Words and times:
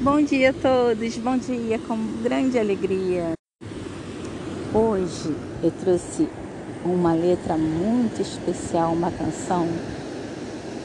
Bom 0.00 0.22
dia 0.22 0.50
a 0.50 0.52
todos, 0.52 1.16
bom 1.16 1.36
dia, 1.36 1.76
com 1.80 1.96
grande 2.22 2.56
alegria. 2.56 3.32
Hoje 4.72 5.34
eu 5.60 5.72
trouxe 5.72 6.28
uma 6.84 7.14
letra 7.14 7.58
muito 7.58 8.22
especial, 8.22 8.92
uma 8.92 9.10
canção 9.10 9.66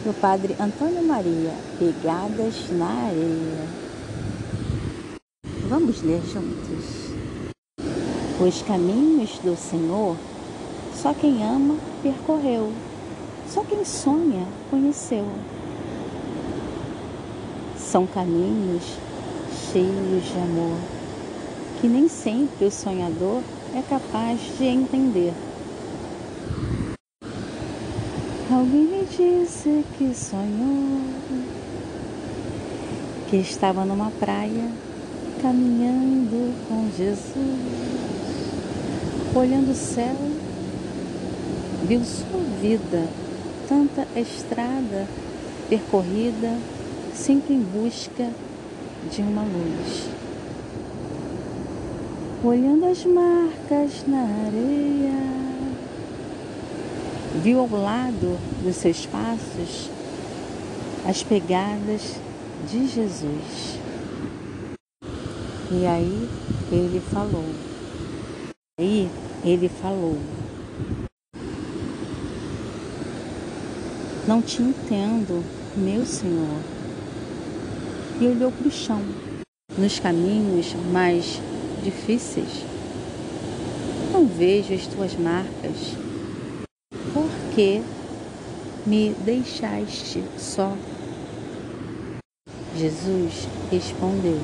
do 0.04 0.20
Padre 0.20 0.56
Antônio 0.60 1.04
Maria, 1.04 1.52
Pegadas 1.78 2.72
na 2.72 2.88
Areia. 2.88 3.68
Vamos 5.70 6.02
ler 6.02 6.22
juntos. 6.24 7.14
Os 8.42 8.64
caminhos 8.64 9.38
do 9.44 9.56
Senhor, 9.56 10.18
só 10.96 11.14
quem 11.14 11.44
ama 11.44 11.78
percorreu, 12.02 12.74
só 13.48 13.64
quem 13.64 13.86
sonha 13.86 14.48
conheceu. 14.72 15.28
São 17.94 18.08
caminhos 18.08 18.98
cheios 19.72 20.26
de 20.26 20.40
amor, 20.40 20.80
que 21.80 21.88
nem 21.88 22.08
sempre 22.08 22.66
o 22.66 22.72
sonhador 22.72 23.44
é 23.76 23.84
capaz 23.88 24.40
de 24.58 24.66
entender. 24.66 25.32
Alguém 28.52 28.86
me 28.86 29.06
disse 29.06 29.86
que 29.96 30.12
sonhou 30.16 31.02
que 33.30 33.38
estava 33.38 33.86
numa 33.86 34.10
praia 34.10 34.72
caminhando 35.40 36.52
com 36.68 36.90
Jesus, 36.98 37.36
olhando 39.36 39.70
o 39.70 39.76
céu, 39.76 40.16
viu 41.88 42.04
sua 42.04 42.40
vida, 42.60 43.08
tanta 43.70 44.08
estrada 44.20 45.08
percorrida, 45.70 46.58
sempre 47.14 47.54
em 47.54 47.62
busca 47.62 48.30
de 49.10 49.22
uma 49.22 49.44
luz. 49.44 50.10
Olhando 52.44 52.86
as 52.86 53.06
marcas 53.06 54.06
na 54.08 54.22
areia, 54.48 55.14
viu 57.42 57.60
ao 57.60 57.70
lado 57.70 58.38
dos 58.64 58.76
seus 58.76 59.06
passos 59.06 59.90
as 61.08 61.24
pegadas 61.24 62.16
de 62.70 62.88
Jesus. 62.88 63.80
E 65.72 65.86
aí 65.86 66.30
ele 66.72 67.00
falou. 67.00 67.46
Aí 68.80 69.10
ele 69.44 69.70
falou. 69.70 70.18
Não 74.28 74.42
te 74.42 74.62
entendo, 74.62 75.44
meu 75.76 76.06
Senhor. 76.06 76.73
E 78.24 78.26
olhou 78.26 78.54
para 78.54 78.70
o 78.70 78.72
chão, 78.72 79.02
nos 79.78 80.00
caminhos 80.00 80.74
mais 80.94 81.42
difíceis. 81.84 82.64
Não 84.14 84.26
vejo 84.26 84.74
as 84.74 84.88
tuas 84.88 85.14
marcas. 85.14 85.98
Por 87.14 87.30
que 87.54 87.82
me 88.86 89.14
deixaste 89.26 90.24
só? 90.38 90.72
Jesus 92.78 93.46
respondeu: 93.70 94.40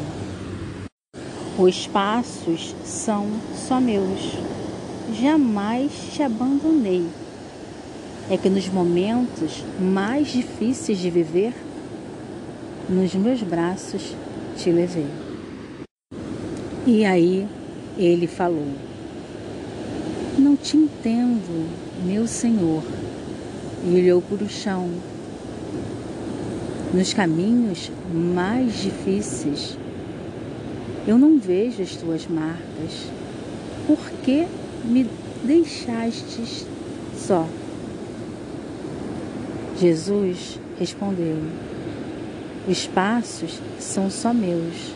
Os 1.57 1.87
passos 1.87 2.75
são 2.83 3.29
só 3.55 3.79
meus. 3.79 4.33
Jamais 5.17 5.89
te 6.11 6.21
abandonei. 6.21 7.07
É 8.29 8.37
que 8.37 8.49
nos 8.49 8.67
momentos 8.67 9.63
mais 9.79 10.27
difíceis 10.27 10.97
de 10.97 11.09
viver, 11.09 11.53
nos 12.89 13.13
meus 13.13 13.43
braços 13.43 14.15
te 14.57 14.71
levei. 14.71 15.05
E 16.87 17.05
aí 17.05 17.47
ele 17.95 18.25
falou: 18.25 18.67
Não 20.37 20.55
te 20.55 20.75
entendo, 20.75 21.69
meu 22.03 22.27
Senhor. 22.27 22.83
E 23.85 23.95
olhou 23.95 24.21
para 24.21 24.43
o 24.43 24.49
chão. 24.49 24.89
Nos 26.93 27.13
caminhos 27.13 27.91
mais 28.11 28.81
difíceis, 28.81 29.77
eu 31.07 31.19
não 31.19 31.37
vejo 31.37 31.83
as 31.83 31.95
tuas 31.95 32.27
marcas. 32.27 33.07
Por 33.85 33.99
que 34.23 34.47
me 34.83 35.07
deixastes 35.43 36.65
só? 37.15 37.47
Jesus 39.79 40.59
respondeu: 40.79 41.37
Os 42.69 42.85
passos 42.85 43.59
são 43.79 44.11
só 44.11 44.31
meus 44.31 44.93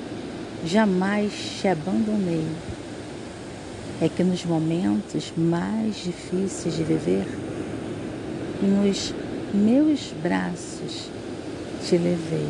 jamais 0.64 1.34
te 1.60 1.68
abandonei. 1.68 2.46
É 4.00 4.08
que 4.08 4.24
nos 4.24 4.46
momentos 4.46 5.34
mais 5.36 5.96
difíceis 5.96 6.76
de 6.76 6.84
viver, 6.84 7.26
nos 8.62 9.12
meus 9.52 10.14
braços 10.22 11.10
te 11.84 11.98
levei. 11.98 12.48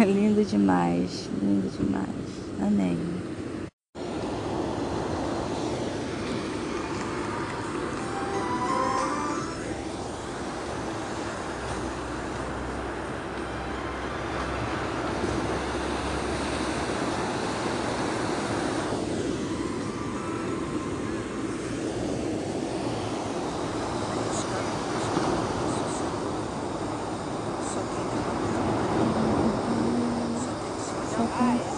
É 0.00 0.04
lindo 0.06 0.42
demais, 0.42 1.28
lindo 1.42 1.70
demais. 1.76 2.08
Amém. 2.58 3.13
eyes. 31.38 31.73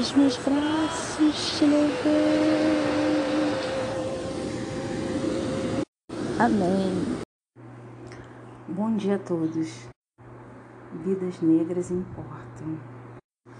os 0.00 0.12
meus 0.12 0.36
braços 0.36 1.58
te 1.58 1.64
levei. 1.64 2.78
Amém. 6.38 7.18
Bom 8.68 8.94
dia 8.94 9.16
a 9.16 9.18
todos. 9.18 9.88
Vidas 11.04 11.40
negras 11.40 11.90
importam. 11.90 12.97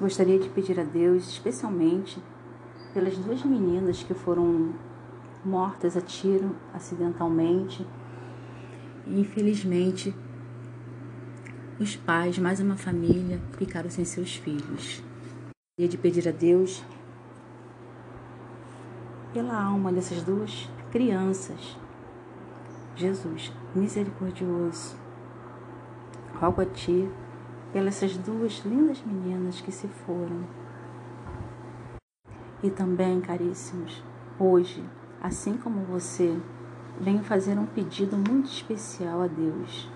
Gostaria 0.01 0.39
de 0.39 0.49
pedir 0.49 0.79
a 0.79 0.85
Deus, 0.85 1.29
especialmente 1.29 2.23
pelas 2.95 3.19
duas 3.19 3.43
meninas 3.43 4.01
que 4.03 4.15
foram 4.15 4.73
mortas 5.45 5.97
a 5.97 6.01
tiro 6.01 6.55
acidentalmente 6.73 7.85
e 9.07 9.21
infelizmente 9.21 10.15
os 11.81 11.97
pais, 11.97 12.39
mais 12.39 12.61
uma 12.61 12.77
família, 12.77 13.41
ficaram 13.57 13.91
sem 13.91 14.05
seus 14.05 14.37
filhos. 14.37 15.03
Gostaria 15.77 15.89
de 15.89 15.99
pedir 15.99 16.29
a 16.29 16.33
Deus 16.33 16.85
pela 19.33 19.61
alma 19.61 19.93
dessas 19.93 20.23
duas 20.23 20.69
crianças. 20.93 21.77
Jesus, 22.95 23.53
misericordioso, 23.75 24.97
rogo 26.41 26.63
a 26.63 26.67
Ti 26.67 27.09
pelas 27.73 28.01
duas 28.19 28.63
lindas 28.65 29.03
meninas 29.05 29.61
que 29.61 29.71
se 29.71 29.87
foram. 29.89 30.45
E 32.63 32.71
também, 32.71 33.21
caríssimos, 33.21 34.03
hoje, 34.39 34.83
assim 35.21 35.57
como 35.57 35.83
você, 35.83 36.37
venho 37.01 37.23
fazer 37.23 37.59
um 37.59 37.67
pedido 37.67 38.17
muito 38.17 38.47
especial 38.47 39.23
a 39.23 39.27
Deus. 39.27 39.89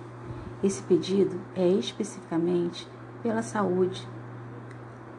Esse 0.62 0.82
pedido 0.82 1.40
é 1.56 1.66
especificamente 1.66 2.88
pela 3.22 3.42
saúde 3.42 4.06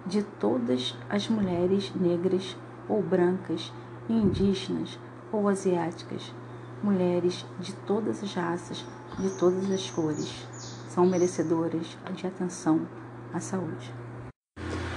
de 0.05 0.23
todas 0.23 0.97
as 1.09 1.27
mulheres 1.27 1.93
negras 1.95 2.57
ou 2.87 3.01
brancas, 3.01 3.73
indígenas 4.09 4.99
ou 5.31 5.47
asiáticas, 5.47 6.33
mulheres 6.81 7.45
de 7.59 7.73
todas 7.73 8.23
as 8.23 8.33
raças, 8.33 8.85
de 9.17 9.29
todas 9.37 9.69
as 9.71 9.89
cores, 9.89 10.47
são 10.93 11.07
merecedoras 11.07 11.97
de 12.13 12.27
atenção 12.27 12.87
à 13.33 13.39
saúde. 13.39 13.91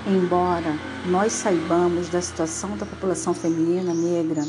Embora 0.06 0.74
nós 1.06 1.32
saibamos 1.32 2.10
da 2.10 2.20
situação 2.20 2.76
da 2.76 2.84
população 2.84 3.32
feminina 3.32 3.94
negra, 3.94 4.42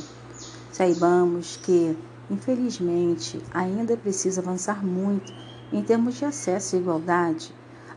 saibamos 0.74 1.56
que, 1.56 1.98
infelizmente, 2.30 3.42
ainda 3.54 3.96
preciso 3.96 4.42
avançar 4.42 4.86
muito 4.86 5.32
em 5.72 5.82
termos 5.82 6.16
de 6.16 6.26
acesso 6.26 6.76
e 6.76 6.80
igualdade 6.80 7.54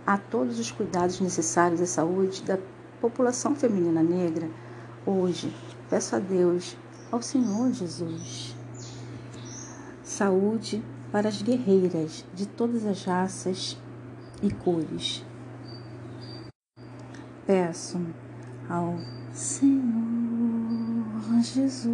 a 0.07 0.17
todos 0.17 0.61
os 0.61 0.71
cuidados 0.71 1.21
necessários 1.21 1.81
à 1.81 1.87
saúde 1.87 2.43
da 2.43 2.57
população 3.01 3.57
feminina 3.57 4.03
negra, 4.03 4.49
hoje 5.05 5.53
peço 5.89 6.15
a 6.15 6.21
Deus, 6.21 6.77
ao 7.11 7.21
Senhor 7.21 7.73
Jesus, 7.73 8.55
saúde 10.05 10.83
para 11.11 11.29
as 11.29 11.43
guerreiras 11.43 12.25
de 12.35 12.47
todas 12.47 12.87
as 12.87 13.05
raças 13.05 13.77
e 14.43 14.51
cores. 14.51 15.25
Peço 17.47 18.01
ao 18.69 18.97
Senhor 19.33 19.83
Jesus, 21.43 21.91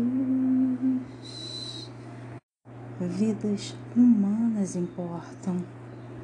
vidas 3.01 3.75
humanas 3.95 4.77
importam 4.77 5.65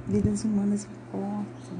vidas 0.06 0.44
humanas 0.44 0.84
importam. 0.86 1.78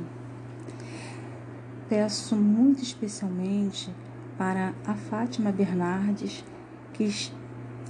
Peço 1.89 2.37
muito 2.37 2.83
especialmente 2.83 3.93
para 4.39 4.75
a 4.87 4.95
Fátima 4.95 5.53
Bernardes 5.53 6.45
que, 6.93 7.09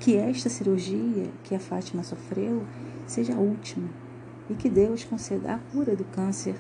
que 0.01 0.17
esta 0.17 0.49
cirurgia 0.49 1.31
que 1.45 1.55
a 1.55 1.61
Fátima 1.61 2.03
sofreu 2.03 2.65
seja 3.07 3.35
a 3.35 3.39
última 3.39 3.89
e 4.49 4.55
que 4.55 4.69
Deus 4.69 5.05
conceda 5.05 5.55
a 5.55 5.59
cura 5.59 5.97
do 5.97 6.05
câncer, 6.05 6.55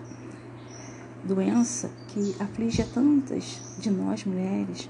doença 1.25 1.91
que 2.09 2.35
aflige 2.41 2.83
a 2.83 2.87
tantas 2.87 3.77
de 3.79 3.91
nós 3.91 4.25
mulheres. 4.25 4.89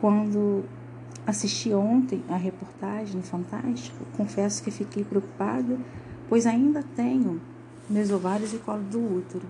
Quando 0.00 0.64
assisti 1.26 1.72
ontem 1.72 2.22
a 2.28 2.36
reportagem 2.36 3.16
no 3.16 3.22
Fantástico, 3.22 4.04
confesso 4.16 4.62
que 4.62 4.70
fiquei 4.70 5.04
preocupada, 5.04 5.78
pois 6.28 6.46
ainda 6.46 6.82
tenho 6.94 7.40
meus 7.88 8.10
ovários 8.10 8.52
e 8.52 8.58
colo 8.58 8.82
do 8.82 9.18
útero. 9.18 9.46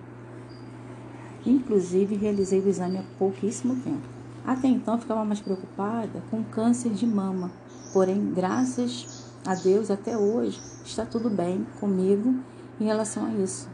Inclusive, 1.45 2.15
realizei 2.15 2.59
o 2.59 2.67
exame 2.67 2.97
há 2.97 3.03
pouquíssimo 3.17 3.75
tempo. 3.77 4.07
Até 4.45 4.67
então, 4.67 4.97
ficava 4.97 5.23
mais 5.25 5.39
preocupada 5.39 6.23
com 6.29 6.43
câncer 6.43 6.91
de 6.91 7.05
mama. 7.05 7.51
Porém, 7.93 8.33
graças 8.33 9.16
a 9.45 9.55
Deus, 9.55 9.89
até 9.89 10.17
hoje, 10.17 10.59
está 10.83 11.05
tudo 11.05 11.29
bem 11.29 11.65
comigo 11.79 12.35
em 12.79 12.85
relação 12.85 13.25
a 13.25 13.33
isso. 13.33 13.69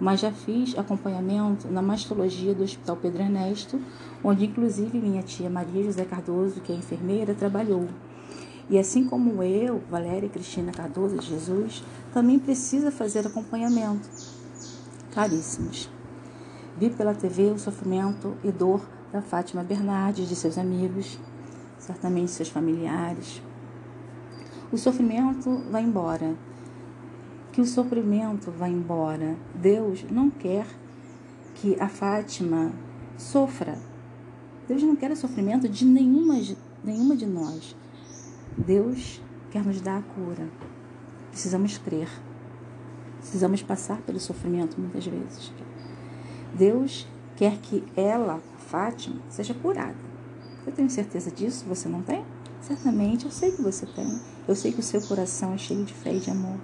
Mas 0.00 0.20
já 0.20 0.32
fiz 0.32 0.76
acompanhamento 0.76 1.68
na 1.68 1.80
mastologia 1.80 2.54
do 2.54 2.64
Hospital 2.64 2.96
Pedro 2.96 3.22
Ernesto, 3.22 3.80
onde 4.24 4.46
inclusive 4.46 4.98
minha 4.98 5.22
tia 5.22 5.48
Maria 5.48 5.84
José 5.84 6.04
Cardoso, 6.04 6.60
que 6.60 6.72
é 6.72 6.74
enfermeira, 6.74 7.34
trabalhou. 7.34 7.88
E 8.68 8.78
assim 8.78 9.04
como 9.04 9.42
eu, 9.42 9.80
Valéria 9.90 10.28
Cristina 10.28 10.72
Cardoso 10.72 11.18
de 11.18 11.26
Jesus, 11.26 11.84
também 12.12 12.38
precisa 12.38 12.90
fazer 12.90 13.26
acompanhamento. 13.26 14.08
Caríssimos, 15.12 15.90
vi 16.78 16.90
pela 16.90 17.14
TV 17.14 17.50
o 17.50 17.58
sofrimento 17.58 18.34
e 18.42 18.50
dor 18.50 18.80
da 19.12 19.20
Fátima 19.20 19.62
Bernardes, 19.62 20.28
de 20.28 20.34
seus 20.34 20.56
amigos, 20.56 21.18
certamente 21.78 22.30
seus 22.30 22.48
familiares. 22.48 23.42
O 24.72 24.78
sofrimento 24.78 25.62
vai 25.70 25.82
embora. 25.82 26.34
Que 27.52 27.60
o 27.60 27.66
sofrimento 27.66 28.50
vá 28.50 28.66
embora. 28.66 29.36
Deus 29.54 30.02
não 30.10 30.30
quer 30.30 30.66
que 31.56 31.78
a 31.78 31.88
Fátima 31.88 32.72
sofra. 33.18 33.78
Deus 34.66 34.82
não 34.82 34.96
quer 34.96 35.10
o 35.10 35.16
sofrimento 35.16 35.68
de 35.68 35.84
nenhuma, 35.84 36.40
nenhuma 36.82 37.14
de 37.14 37.26
nós. 37.26 37.76
Deus 38.56 39.20
quer 39.50 39.62
nos 39.62 39.78
dar 39.82 39.98
a 39.98 40.02
cura. 40.02 40.48
Precisamos 41.30 41.76
crer. 41.76 42.08
Precisamos 43.18 43.62
passar 43.62 44.00
pelo 44.00 44.18
sofrimento 44.18 44.80
muitas 44.80 45.06
vezes. 45.06 45.52
Deus 46.54 47.06
quer 47.36 47.58
que 47.58 47.84
ela, 47.94 48.40
Fátima, 48.56 49.20
seja 49.28 49.52
curada. 49.52 49.96
Eu 50.66 50.72
tenho 50.72 50.88
certeza 50.88 51.30
disso, 51.30 51.66
você 51.68 51.90
não 51.90 52.00
tem? 52.00 52.24
Certamente, 52.62 53.26
eu 53.26 53.30
sei 53.30 53.52
que 53.52 53.60
você 53.60 53.84
tem. 53.84 54.31
Eu 54.46 54.54
sei 54.54 54.72
que 54.72 54.80
o 54.80 54.82
seu 54.82 55.00
coração 55.02 55.54
é 55.54 55.58
cheio 55.58 55.84
de 55.84 55.94
fé 55.94 56.12
e 56.14 56.20
de 56.20 56.30
amor. 56.30 56.58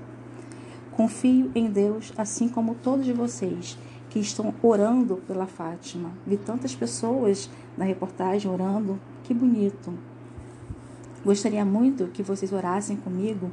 Confio 0.90 1.50
em 1.54 1.70
Deus, 1.70 2.12
assim 2.16 2.48
como 2.48 2.74
todos 2.74 3.08
vocês 3.08 3.78
que 4.10 4.18
estão 4.18 4.54
orando 4.62 5.16
pela 5.26 5.46
Fátima. 5.46 6.10
Vi 6.26 6.36
tantas 6.36 6.74
pessoas 6.74 7.48
na 7.76 7.84
reportagem 7.84 8.50
orando. 8.50 8.98
Que 9.22 9.32
bonito. 9.32 9.92
Gostaria 11.24 11.64
muito 11.64 12.08
que 12.08 12.22
vocês 12.22 12.52
orassem 12.52 12.96
comigo 12.96 13.50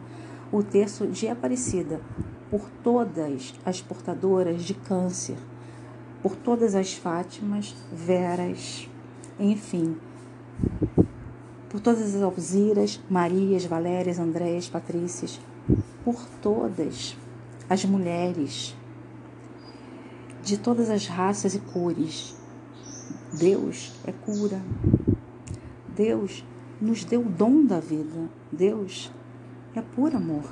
o 0.51 0.63
texto 0.63 1.05
de 1.07 1.27
Aparecida 1.27 2.01
por 2.49 2.69
todas 2.83 3.53
as 3.65 3.81
portadoras 3.81 4.63
de 4.63 4.73
câncer, 4.73 5.37
por 6.21 6.35
todas 6.35 6.75
as 6.75 6.93
Fátimas, 6.93 7.75
Veras, 7.91 8.87
enfim, 9.39 9.97
por 11.75 11.81
todas 11.81 12.15
as 12.15 12.21
Alziras, 12.21 13.01
Marias, 13.09 13.65
Valérias, 13.65 14.17
Andréas, 14.17 14.69
Patrícias, 14.69 15.41
por 16.05 16.15
todas 16.41 17.17
as 17.69 17.83
mulheres 17.83 18.73
de 20.41 20.57
todas 20.57 20.89
as 20.89 21.05
raças 21.05 21.53
e 21.53 21.59
cores. 21.59 22.33
Deus 23.33 23.91
é 24.07 24.13
cura. 24.13 24.61
Deus 25.93 26.45
nos 26.79 27.03
deu 27.03 27.19
o 27.19 27.29
dom 27.29 27.65
da 27.65 27.81
vida. 27.81 28.29
Deus 28.49 29.11
é 29.75 29.81
puro 29.81 30.15
amor. 30.15 30.45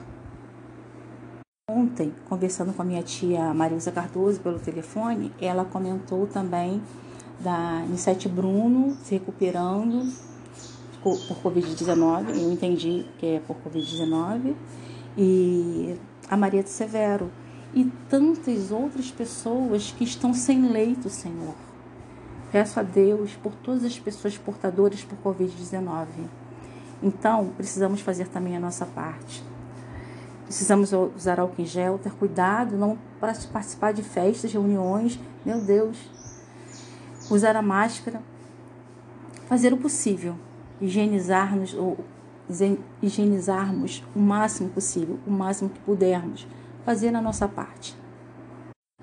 Ontem, 1.70 2.14
conversando 2.28 2.74
com 2.74 2.82
a 2.82 2.86
minha 2.86 3.02
tia 3.02 3.54
Marisa 3.54 3.94
Cardoso 3.94 4.42
pelo 4.42 4.60
telefone, 4.60 5.32
ela 5.40 5.64
comentou 5.64 6.28
também 6.28 6.82
da 7.40 7.86
Inset 7.86 8.28
Bruno 8.28 8.98
se 9.04 9.14
recuperando 9.14 10.33
por 11.04 11.38
Covid-19. 11.44 12.30
Eu 12.42 12.52
entendi 12.52 13.06
que 13.18 13.26
é 13.26 13.40
por 13.40 13.58
Covid-19. 13.58 14.56
E 15.18 15.96
a 16.30 16.38
Maria 16.38 16.64
de 16.64 16.70
Severo 16.70 17.30
e 17.74 17.86
tantas 18.10 18.72
outras 18.72 19.12
pessoas 19.12 19.92
que 19.92 20.04
estão 20.04 20.34
sem 20.34 20.72
leito, 20.72 21.10
Senhor. 21.10 21.56
Peço 22.52 22.80
a 22.80 22.84
Deus 22.84 23.34
por 23.34 23.54
todas 23.56 23.84
as 23.84 24.00
pessoas 24.00 24.38
portadoras 24.38 25.04
por 25.04 25.18
Covid-19. 25.34 26.08
Então, 27.02 27.52
precisamos 27.58 28.00
fazer 28.02 28.28
também 28.28 28.56
a 28.56 28.60
nossa 28.60 28.86
parte. 28.86 29.44
Precisamos 30.46 30.92
usar 31.16 31.40
álcool 31.40 31.62
em 31.62 31.66
gel, 31.66 31.98
ter 31.98 32.14
cuidado, 32.14 32.78
não 32.78 32.98
participar 33.20 33.92
de 33.92 34.04
festas, 34.04 34.54
reuniões, 34.54 35.20
meu 35.46 35.60
Deus. 35.60 35.98
Usar 37.30 37.56
a 37.56 37.62
máscara, 37.62 38.22
fazer 39.48 39.74
o 39.74 39.78
possível, 39.78 40.36
higienizar-nos 40.82 41.74
ou 41.74 41.98
higienizarmos 43.02 44.04
o 44.16 44.20
máximo 44.20 44.70
possível, 44.70 45.18
o 45.26 45.32
máximo 45.32 45.70
que 45.70 45.80
pudermos 45.80 46.48
fazer 46.86 47.16
a 47.16 47.22
nossa 47.22 47.48
parte. 47.48 47.98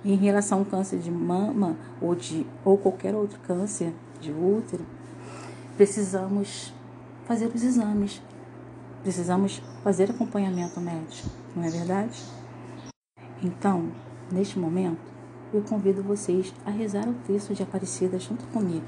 Em 0.04 0.16
relação 0.16 0.60
ao 0.60 0.64
câncer 0.64 0.98
de 0.98 1.10
mama 1.10 1.76
ou, 2.00 2.14
de, 2.14 2.46
ou 2.64 2.76
qualquer 2.78 3.14
outro 3.14 3.38
câncer 3.40 3.92
de 4.20 4.32
útero, 4.32 4.84
precisamos 5.76 6.72
fazer 7.24 7.50
os 7.54 7.62
exames, 7.62 8.22
precisamos 9.02 9.62
fazer 9.82 10.10
acompanhamento 10.10 10.80
médico, 10.80 11.28
não 11.54 11.64
é 11.64 11.70
verdade? 11.70 12.22
Então, 13.42 13.90
neste 14.30 14.58
momento, 14.58 15.00
eu 15.52 15.62
convido 15.62 16.02
vocês 16.02 16.52
a 16.64 16.70
rezar 16.70 17.08
o 17.08 17.14
texto 17.26 17.54
de 17.54 17.62
Aparecida 17.62 18.18
junto 18.18 18.44
comigo. 18.46 18.84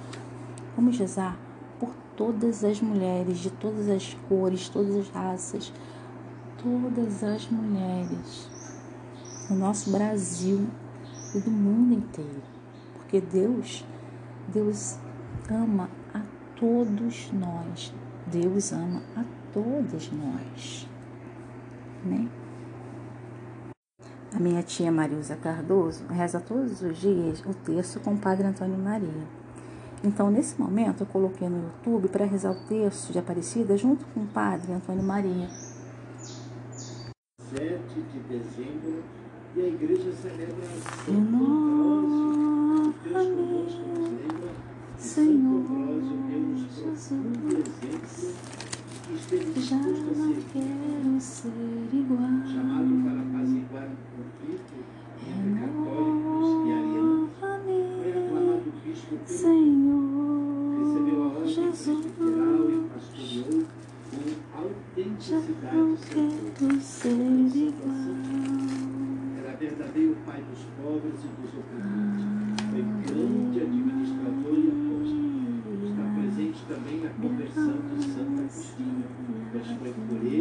Vamos 0.76 0.98
rezar 0.98 1.36
por 1.82 1.92
todas 2.16 2.62
as 2.62 2.80
mulheres, 2.80 3.38
de 3.38 3.50
todas 3.50 3.88
as 3.88 4.14
cores, 4.28 4.68
todas 4.68 4.94
as 4.94 5.08
raças, 5.08 5.72
todas 6.62 7.24
as 7.24 7.50
mulheres 7.50 8.48
no 9.50 9.56
nosso 9.56 9.90
Brasil 9.90 10.68
e 11.34 11.40
do 11.40 11.50
mundo 11.50 11.94
inteiro. 11.94 12.40
Porque 12.94 13.20
Deus, 13.20 13.84
Deus 14.46 14.96
ama 15.50 15.90
a 16.14 16.20
todos 16.54 17.32
nós. 17.32 17.92
Deus 18.28 18.72
ama 18.72 19.02
a 19.16 19.24
todas 19.52 20.08
nós. 20.12 20.88
Né? 22.04 22.28
A 24.32 24.38
minha 24.38 24.62
tia 24.62 24.92
Marilza 24.92 25.34
Cardoso 25.34 26.06
reza 26.06 26.38
todos 26.38 26.80
os 26.80 26.96
dias 26.98 27.44
o 27.44 27.52
texto 27.52 27.98
com 27.98 28.14
o 28.14 28.18
Padre 28.18 28.46
Antônio 28.46 28.78
Maria. 28.78 29.41
Então, 30.04 30.32
nesse 30.32 30.60
momento, 30.60 31.02
eu 31.02 31.06
coloquei 31.06 31.48
no 31.48 31.62
YouTube 31.62 32.08
para 32.08 32.24
rezar 32.24 32.50
o 32.50 32.66
texto 32.66 33.12
de 33.12 33.20
Aparecida 33.20 33.76
junto 33.76 34.04
com 34.06 34.20
o 34.20 34.26
Padre 34.26 34.72
Antônio 34.72 35.02
Maria. 35.02 35.48
7 37.38 38.02
de 38.12 38.18
dezembro 38.20 39.04
e 39.54 39.60
a 39.60 39.68
igreja 39.68 40.12
celebra 40.12 40.66
São 41.04 41.14
Ambrósio, 41.14 42.94
Deus 43.04 43.28
conosco 43.28 43.82
nos 43.88 44.08
lembra 44.08 44.50
de 44.96 45.02
Santo 45.02 45.30
Ambrósio, 45.30 46.16
Deus 46.28 46.62
profundo 46.82 47.48
exemplo 47.58 48.32
que 49.06 49.14
esteve 49.14 49.52
disposto 49.52 50.08
a 50.10 51.20
servir, 51.20 52.06
chamado 52.52 52.92
para 53.04 53.20
apaziguar 53.20 53.86
o 53.86 53.96
conflito 54.16 54.74
entre 55.28 55.60
católicos 55.60 56.48
e 56.66 56.72
arianos. 56.72 56.81
Foi 59.08 59.18
aclamado 59.18 59.18
bispo 59.18 59.18
pelo 59.18 60.78
recebeu 60.78 61.22
a 61.22 61.26
ordem 61.26 61.70
presbiteral 61.70 62.70
e 62.70 62.72
pastoreou 62.88 63.64
com 64.10 64.58
autenticidade 64.58 65.96
santa 65.98 67.22
verdadeiro 69.62 70.16
pai 70.26 70.42
dos 70.42 70.58
pobres 70.76 71.22
e 71.22 71.28
dos 71.38 71.50
oprimidos. 71.54 72.24
Foi 72.70 72.82
grande 73.06 73.60
administrador 73.60 74.58
e 74.58 74.68
apóstolo. 74.74 75.30
Está 75.86 76.04
presente 76.18 76.60
também 76.66 76.96
na 77.00 77.10
conversão 77.10 77.78
de 77.96 78.04
Santo 78.04 78.40
Agostinho, 78.40 79.04
pois 79.52 79.66
foi 79.66 79.92
por 79.92 80.26
ele 80.26 80.31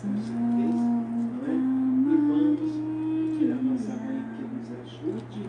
com 0.00 0.16
certeza, 0.16 0.86
não 1.30 1.44
é? 1.46 1.52
E 1.52 2.16
vamos 2.26 2.60
pedir 3.36 3.52
a 3.52 3.56
nossa 3.56 3.92
mãe 4.02 4.20
que 4.34 4.42
nos 4.42 4.68
ajude 4.80 5.40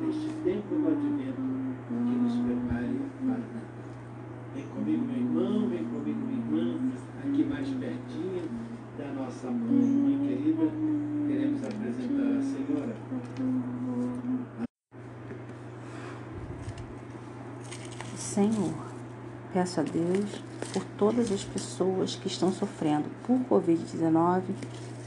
neste 0.00 0.28
tempo 0.44 0.74
do 0.74 0.88
advento, 0.88 1.44
que 1.88 1.94
nos 1.94 2.34
prepare 2.36 3.00
para 3.24 3.38
o. 3.38 3.64
Vem 4.54 4.66
comigo, 4.66 5.04
meu 5.06 5.16
irmão, 5.16 5.68
vem 5.68 5.84
comigo, 5.84 6.20
minha 6.26 6.38
irmã, 6.38 6.92
aqui 7.24 7.44
mais 7.44 7.68
pertinho 7.68 8.42
da 8.98 9.06
nossa 9.12 9.50
mãe, 9.50 9.82
mãe 9.82 10.18
querida, 10.28 10.70
queremos 11.26 11.64
apresentar 11.64 12.38
a 12.38 12.42
Senhora. 12.42 12.94
Senhor, 18.16 18.83
peço 19.54 19.78
a 19.80 19.84
Deus 19.84 20.42
por 20.72 20.84
todas 20.98 21.30
as 21.30 21.44
pessoas 21.44 22.16
que 22.16 22.26
estão 22.26 22.52
sofrendo 22.52 23.08
por 23.24 23.38
Covid-19 23.48 24.42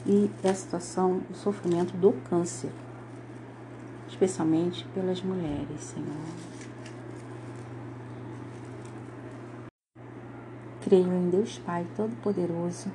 e 0.05 0.31
da 0.41 0.53
situação 0.53 1.19
do 1.29 1.35
sofrimento 1.35 1.91
do 1.97 2.13
câncer, 2.29 2.71
especialmente 4.07 4.85
pelas 4.93 5.21
mulheres, 5.21 5.81
Senhor. 5.81 6.07
Creio 10.81 11.11
em 11.11 11.29
Deus 11.29 11.59
Pai 11.59 11.85
Todo-Poderoso. 11.97 12.89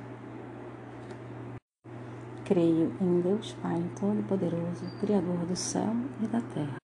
Creio 2.43 2.91
em 2.99 3.21
Deus 3.21 3.55
Pai 3.61 3.83
Todo-Poderoso, 3.99 4.85
Criador 4.99 5.37
do 5.45 5.55
céu 5.55 5.95
e 6.19 6.25
da 6.25 6.41
terra. 6.41 6.82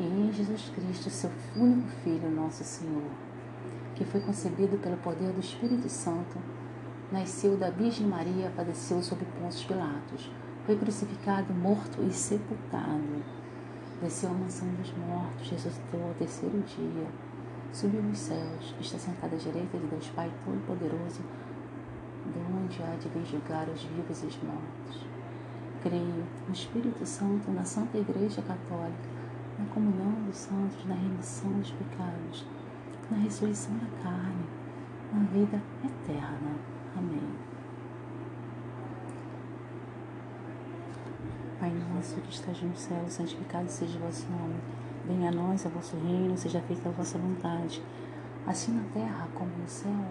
E 0.00 0.04
em 0.04 0.32
Jesus 0.32 0.72
Cristo, 0.74 1.10
seu 1.10 1.30
único 1.56 1.88
Filho, 2.02 2.30
nosso 2.30 2.64
Senhor 2.64 3.10
que 4.00 4.04
foi 4.06 4.20
concebido 4.22 4.78
pelo 4.78 4.96
poder 4.96 5.30
do 5.30 5.40
Espírito 5.40 5.86
Santo, 5.90 6.38
nasceu 7.12 7.58
da 7.58 7.68
Virgem 7.68 8.06
Maria, 8.06 8.50
padeceu 8.56 9.02
sob 9.02 9.22
Pôncio 9.38 9.68
Pilatos, 9.68 10.32
foi 10.64 10.74
crucificado, 10.78 11.52
morto 11.52 12.02
e 12.02 12.10
sepultado. 12.10 13.22
Desceu 14.00 14.30
à 14.30 14.32
mansão 14.32 14.66
dos 14.68 14.90
mortos, 14.96 15.50
ressuscitou 15.50 16.02
ao 16.02 16.14
terceiro 16.14 16.58
dia, 16.60 17.06
subiu 17.74 18.02
aos 18.08 18.18
céus, 18.18 18.74
está 18.80 18.98
sentado 18.98 19.34
à 19.34 19.36
direita 19.36 19.76
de 19.76 19.86
Deus 19.88 20.08
Pai 20.16 20.32
Todo-Poderoso, 20.46 21.20
de 22.24 22.38
onde 22.56 22.82
há 22.82 22.96
de 22.96 23.06
vir 23.10 23.26
julgar 23.26 23.68
os 23.68 23.82
vivos 23.82 24.22
e 24.22 24.26
os 24.26 24.38
mortos. 24.42 25.06
Creio 25.82 26.24
no 26.48 26.54
Espírito 26.54 27.04
Santo, 27.04 27.50
na 27.50 27.64
Santa 27.64 27.98
Igreja 27.98 28.40
Católica, 28.40 29.19
na 29.60 29.66
comunhão 29.66 30.12
dos 30.26 30.36
santos, 30.36 30.84
na 30.86 30.94
remissão 30.94 31.52
dos 31.52 31.70
pecados 31.70 32.46
na 33.10 33.18
ressurreição 33.18 33.74
da 33.74 34.02
carne, 34.02 34.44
na 35.12 35.20
vida 35.24 35.60
eterna. 35.84 36.54
Amém. 36.96 37.28
Pai 41.58 41.72
nosso 41.92 42.20
que 42.20 42.32
estás 42.32 42.62
no 42.62 42.76
céu, 42.76 43.04
santificado 43.08 43.68
seja 43.68 43.98
o 43.98 44.02
vosso 44.02 44.26
nome. 44.30 44.54
Venha 45.06 45.28
a 45.28 45.32
nós 45.32 45.64
o 45.64 45.68
vosso 45.70 45.96
reino, 45.96 46.36
seja 46.36 46.60
feita 46.62 46.88
a 46.88 46.92
vossa 46.92 47.18
vontade, 47.18 47.82
assim 48.46 48.72
na 48.72 48.84
terra 48.94 49.28
como 49.34 49.50
no 49.50 49.68
céu. 49.68 50.04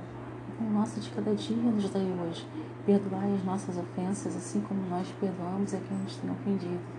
O 0.60 0.64
nosso 0.64 1.00
de 1.00 1.10
cada 1.12 1.34
dia 1.34 1.56
nos 1.56 1.90
dai 1.90 2.04
hoje. 2.04 2.46
Perdoai 2.86 3.34
as 3.36 3.46
nossas 3.46 3.78
ofensas, 3.78 4.36
assim 4.36 4.62
como 4.62 4.82
nós 4.90 5.08
perdoamos 5.20 5.74
a 5.74 5.78
quem 5.78 5.98
nos 5.98 6.18
tem 6.18 6.30
ofendido. 6.30 6.99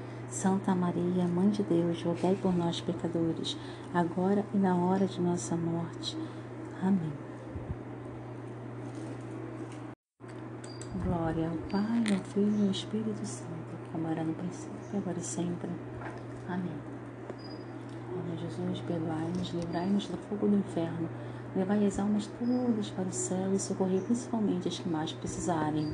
Santa 0.31 0.73
Maria, 0.73 1.27
Mãe 1.27 1.49
de 1.49 1.61
Deus, 1.61 2.01
rogai 2.01 2.35
por 2.41 2.55
nós, 2.55 2.79
pecadores, 2.79 3.57
agora 3.93 4.45
e 4.53 4.57
na 4.57 4.73
hora 4.77 5.05
de 5.05 5.19
nossa 5.19 5.57
morte. 5.57 6.17
Amém. 6.81 7.11
Glória 11.03 11.49
ao 11.49 11.57
Pai, 11.69 12.03
ao 12.15 12.23
Filho 12.23 12.63
e 12.63 12.65
ao 12.65 12.71
Espírito 12.71 13.25
Santo, 13.25 13.77
como 13.91 14.07
era 14.07 14.23
no 14.23 14.33
princípio, 14.33 14.97
agora 14.97 15.19
e 15.19 15.21
sempre. 15.21 15.69
Amém. 16.47 16.79
Jesus, 18.39 18.81
perdoai-nos, 18.81 19.49
livrai-nos 19.49 20.07
do 20.07 20.17
fogo 20.17 20.47
do 20.47 20.57
inferno, 20.57 21.09
levai 21.55 21.85
as 21.85 21.99
almas 21.99 22.27
todas 22.39 22.89
para 22.89 23.07
o 23.07 23.11
céu 23.11 23.53
e 23.53 23.59
socorrei 23.59 23.99
principalmente 23.99 24.67
as 24.67 24.79
que 24.79 24.89
mais 24.89 25.11
precisarem. 25.11 25.93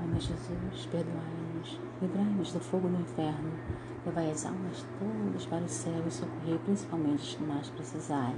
Ó 0.00 0.06
meu 0.06 0.20
Jesus, 0.20 0.86
perdoai-nos, 0.90 1.80
livrai-nos 2.00 2.52
do 2.52 2.60
fogo 2.60 2.88
do 2.88 3.00
inferno, 3.00 3.50
levai 4.06 4.30
as 4.30 4.46
almas 4.46 4.86
todas 4.98 5.46
para 5.46 5.64
o 5.64 5.68
céu 5.68 6.04
e 6.06 6.10
socorrei 6.10 6.58
principalmente 6.64 7.22
os 7.22 7.34
que 7.34 7.42
mais 7.42 7.68
precisarem. 7.70 8.36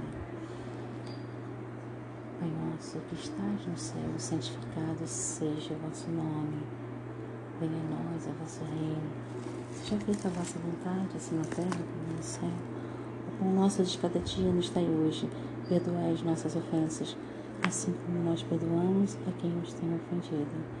Pai 2.39 2.49
nosso 2.49 2.97
que 3.07 3.13
estás 3.13 3.67
no 3.67 3.77
céu, 3.77 4.09
santificado 4.17 5.05
seja 5.05 5.75
o 5.75 5.87
vosso 5.87 6.09
nome. 6.09 6.63
Venha 7.59 7.77
a 7.77 8.11
nós 8.11 8.27
a 8.27 8.31
vosso 8.31 8.63
reino. 8.63 9.11
Seja 9.71 9.97
feita 9.97 10.27
a 10.27 10.31
vossa 10.31 10.57
vontade, 10.57 11.15
assim 11.15 11.37
na 11.37 11.45
terra 11.45 11.69
como 11.69 12.17
no 12.17 12.23
céu. 12.23 12.49
O 13.27 13.37
pão 13.37 13.53
nosso 13.53 13.83
de 13.83 13.95
cada 13.99 14.19
dia 14.19 14.51
nos 14.51 14.71
dai 14.71 14.85
hoje. 14.85 15.29
Perdoai 15.69 16.11
as 16.11 16.23
nossas 16.23 16.55
ofensas, 16.55 17.15
assim 17.67 17.93
como 18.03 18.23
nós 18.23 18.41
perdoamos 18.41 19.15
a 19.27 19.31
quem 19.39 19.51
nos 19.51 19.73
tem 19.73 19.93
ofendido. 19.93 20.80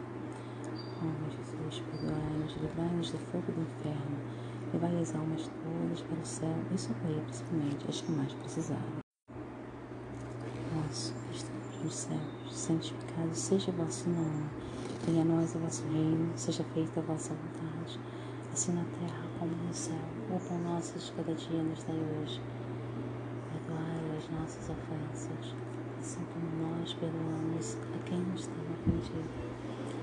Jesus, 1.71 1.83
perdoai-nos, 1.89 2.53
livrai-nos 2.57 3.11
do 3.11 3.17
fogo 3.17 3.51
do 3.53 3.61
inferno, 3.61 4.17
levai 4.73 5.01
as 5.01 5.15
almas 5.15 5.49
todas 5.63 6.01
para 6.01 6.19
o 6.19 6.25
céu 6.25 6.55
e 6.73 6.77
socorrei 6.77 7.21
principalmente 7.21 7.85
as 7.87 8.01
que 8.01 8.11
mais 8.11 8.33
precisaram. 8.33 9.01
Nosso 10.75 11.13
que 11.13 11.37
estamos 11.37 11.83
nos 11.83 11.95
céus, 11.95 12.53
santificado 12.53 13.33
seja 13.33 13.71
o 13.71 13.73
vosso 13.73 14.09
nome. 14.09 14.49
Venha 15.05 15.21
a 15.21 15.25
nós 15.25 15.55
o 15.55 15.59
vosso 15.59 15.83
reino, 15.87 16.31
seja 16.35 16.63
feita 16.73 16.99
a 16.99 17.03
vossa 17.03 17.33
vontade, 17.33 17.99
assim 18.51 18.73
na 18.73 18.83
terra 18.83 19.23
como 19.39 19.51
no 19.51 19.73
céu. 19.73 19.95
O 20.29 20.39
pão 20.39 20.59
nosso 20.59 20.99
de 20.99 21.11
cada 21.13 21.33
dia 21.33 21.63
nos 21.63 21.83
dai 21.83 21.95
hoje. 21.95 22.41
Perdoai 23.51 24.17
as 24.17 24.29
nossas 24.29 24.69
ofensas, 24.69 25.55
assim 25.99 26.21
como 26.33 26.69
nós 26.69 26.93
perdoamos 26.93 27.77
a 27.95 28.09
quem 28.09 28.19
nos 28.19 28.47
tem 28.47 28.63
ofendido. 28.71 29.50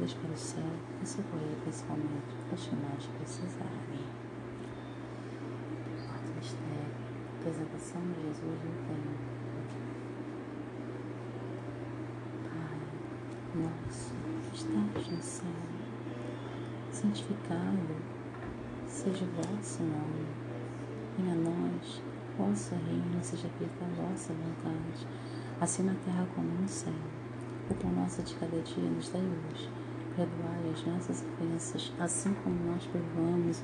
todas 0.00 0.14
para 0.14 0.30
o 0.30 0.36
céu 0.36 0.64
e 1.02 1.06
socorrei 1.06 1.54
principalmente 1.62 2.34
as 2.52 2.66
que 2.66 2.74
mais 2.74 3.04
precisarem. 3.04 4.00
Quarto 6.06 6.30
mistério, 6.36 6.86
apresentação 7.38 8.00
de 8.00 8.22
Jesus 8.22 8.60
no 8.64 8.72
templo. 8.86 9.14
Pai, 12.48 13.62
nosso, 13.62 14.14
que 14.48 14.56
estás 14.56 15.08
no 15.10 15.22
céu, 15.22 15.46
santificado 16.92 17.96
seja 18.86 19.24
o 19.24 19.28
vosso 19.28 19.82
nome. 19.82 20.26
Venha 21.18 21.34
a 21.34 21.36
nós 21.36 22.02
vosso 22.38 22.74
reino, 22.74 23.22
seja 23.22 23.48
feita 23.58 23.84
a 23.84 24.02
vossa 24.02 24.32
vontade, 24.32 25.06
assim 25.60 25.82
na 25.82 25.94
terra 25.94 26.26
como 26.34 26.48
no 26.48 26.68
céu. 26.68 26.94
O 27.68 27.74
pão 27.74 27.92
nosso 27.92 28.22
de 28.22 28.34
cada 28.36 28.58
dia 28.62 28.90
nos 28.90 29.10
dai 29.10 29.20
hoje. 29.20 29.79
Perdoai 30.20 30.70
as 30.74 30.84
nossas 30.84 31.24
ofensas, 31.24 31.92
assim 31.98 32.34
como 32.44 32.54
nós 32.70 32.86
perdoamos 32.88 33.62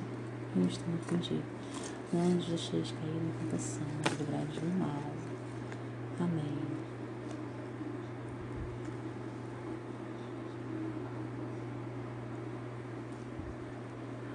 e 0.55 0.59
nos 0.59 0.75
tem 0.75 0.95
ofendido. 0.95 1.43
Não 2.11 2.27
nos 2.29 2.47
deixeis 2.47 2.91
cair 2.93 3.21
na 3.21 3.39
tentação, 3.39 3.85
mas 4.03 4.19
livrai-nos 4.19 4.55
do 4.55 4.79
mal. 4.79 5.03
Amém. 6.19 6.57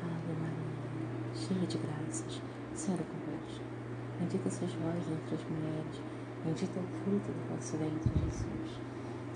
Ave 0.05 0.33
Maria, 0.41 1.35
cheia 1.35 1.67
de 1.67 1.79
graças, 1.79 2.41
Senhor 2.73 3.01
é 3.01 3.03
convosco. 3.03 3.65
Bendita 4.21 4.49
sois 4.49 4.73
vós 4.75 5.03
entre 5.11 5.35
as 5.35 5.43
mulheres, 5.51 6.01
bendito 6.45 6.77
é 6.77 6.81
o 6.81 7.03
fruto 7.03 7.33
do 7.33 7.57
vosso 7.57 7.77
ventre, 7.79 8.13
Jesus. 8.15 8.93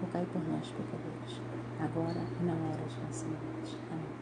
rogai 0.00 0.26
por 0.32 0.42
nós, 0.48 0.68
pecadores, 0.68 1.40
agora 1.80 2.20
e 2.40 2.44
na 2.44 2.52
hora 2.52 2.84
de 2.84 3.00
nossa 3.00 3.26
morte. 3.26 3.78
Amém. 3.90 4.16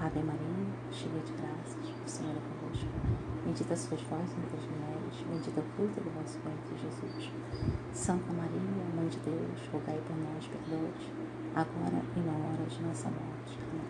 Ave 0.00 0.22
Maria, 0.22 0.66
cheia 0.90 1.20
de 1.24 1.32
graças, 1.32 1.88
o 1.88 2.08
Senhor 2.08 2.36
é 2.36 2.42
convosco. 2.44 2.88
Bendita 3.44 3.76
sois 3.76 4.00
vós 4.02 4.28
entre 4.36 4.56
as 4.56 4.66
mulheres, 4.66 5.16
bendito 5.28 5.58
é 5.58 5.60
o 5.60 5.64
fruto 5.76 6.00
do 6.00 6.10
vosso 6.10 6.38
ventre, 6.40 6.76
Jesus. 6.76 7.32
Santa 7.92 8.32
Maria, 8.32 8.84
Mãe 8.96 9.08
de 9.08 9.18
Deus, 9.20 9.68
rogai 9.72 10.00
por 10.06 10.16
nós, 10.16 10.46
pecadores, 10.46 11.04
agora 11.54 12.02
e 12.16 12.20
na 12.20 12.32
hora 12.32 12.64
de 12.68 12.82
nossa 12.82 13.08
morte. 13.08 13.58
Amém. 13.70 13.88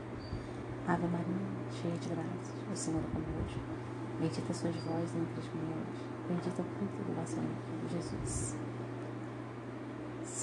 Ave 0.87 1.07
Maria, 1.09 1.49
cheia 1.71 1.97
de 1.97 2.09
graças, 2.09 2.55
o 2.71 2.77
Senhor 2.77 3.01
é 3.01 3.11
convosco. 3.15 3.61
Bendita 4.21 4.55
sois 4.55 4.77
vós 4.77 5.11
entre 5.17 5.41
as 5.41 5.49
mulheres, 5.55 5.99
bendito 6.29 6.59
é 6.59 6.63
o 6.63 6.69
fruto 6.79 7.03
do 7.03 7.15
vosso 7.17 7.37
ventre, 7.37 7.89
Jesus. 7.91 8.74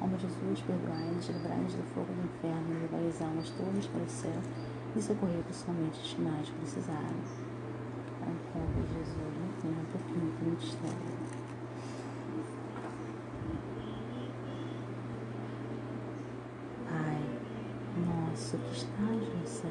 Ó 0.00 0.08
Jesus, 0.18 0.60
perdoai-nos, 0.62 1.28
livrai-nos 1.28 1.74
do 1.74 1.82
fogo 1.94 2.12
do 2.12 2.24
inferno, 2.24 2.80
levai 2.80 3.08
as 3.08 3.22
almas 3.22 3.50
todas 3.50 3.86
para 3.86 4.02
o 4.02 4.08
céu 4.08 4.40
e 4.94 5.02
socorrer 5.02 5.42
principalmente 5.42 6.00
os 6.00 6.14
que 6.14 6.22
mais 6.22 6.48
precisarem. 6.50 7.20
Ao 8.20 8.32
povo 8.52 8.82
de 8.82 8.94
Jesus, 8.94 9.16
no 9.16 9.48
tempo, 9.62 9.98
fim 9.98 10.44
do 10.44 10.50
mistério. 10.50 11.16
Pai, 16.88 17.20
nosso 18.06 18.58
que 18.58 18.76
estás 18.76 19.34
no 19.34 19.46
céu, 19.46 19.70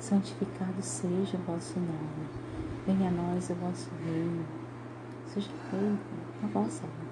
santificado 0.00 0.80
seja 0.80 1.36
o 1.36 1.40
vosso 1.52 1.78
nome. 1.78 2.28
Venha 2.86 3.08
a 3.08 3.12
nós 3.12 3.50
o 3.50 3.54
vosso 3.54 3.90
reino. 4.04 4.44
Seja 5.26 5.50
feita 5.70 5.98
a 6.42 6.46
vossa 6.48 6.82
vontade, 6.82 7.11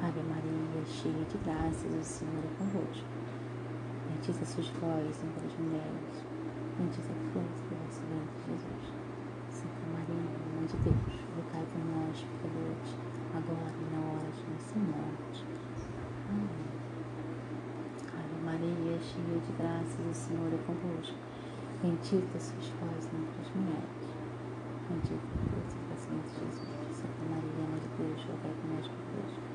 Ave 0.00 0.22
Maria, 0.22 0.86
cheia 0.86 1.24
de 1.26 1.36
graças, 1.42 1.90
o 1.90 2.04
Senhor 2.04 2.38
é 2.38 2.52
convosco. 2.54 3.02
Bendita 4.06 4.46
sois 4.46 4.68
vós 4.78 5.10
entre 5.26 5.42
as 5.42 5.58
mulheres, 5.58 6.22
bendito 6.78 7.02
é 7.02 7.18
o 7.18 7.22
fruto 7.34 7.58
do 7.66 7.74
vosso 7.74 8.06
ventre, 8.06 8.38
Jesus. 8.46 8.94
Santa 9.50 9.86
Maria, 9.90 10.22
Mãe 10.54 10.66
de 10.70 10.76
Deus, 10.86 11.18
rogai 11.34 11.66
por 11.66 11.82
nós, 11.82 12.14
pecadores, 12.14 12.90
agora 13.34 13.74
e 13.74 13.86
na 13.90 14.00
hora 14.06 14.30
de 14.30 14.42
nossa 14.46 14.78
morte. 14.78 15.42
Amém. 16.30 16.70
Ave 18.14 18.38
Maria, 18.46 18.94
cheia 19.02 19.34
de 19.34 19.52
graças, 19.58 19.98
o 19.98 20.14
Senhor 20.14 20.46
é 20.54 20.60
convosco. 20.62 21.18
Bendita 21.82 22.38
sois 22.38 22.70
vós 22.78 23.02
entre 23.02 23.38
as 23.42 23.50
mulheres, 23.50 24.06
bendito 24.86 25.10
é 25.10 25.26
o 25.26 25.42
fruto 25.42 25.74
do 25.74 25.82
vosso 25.90 26.06
ventre, 26.06 26.38
Jesus. 26.38 26.70
Santa 26.94 27.22
Maria, 27.26 27.66
Mãe 27.66 27.82
de 27.82 27.90
Deus, 27.98 28.22
rogai 28.30 28.54
por 28.54 28.70
nós, 28.70 28.86
pecadores, 28.86 29.47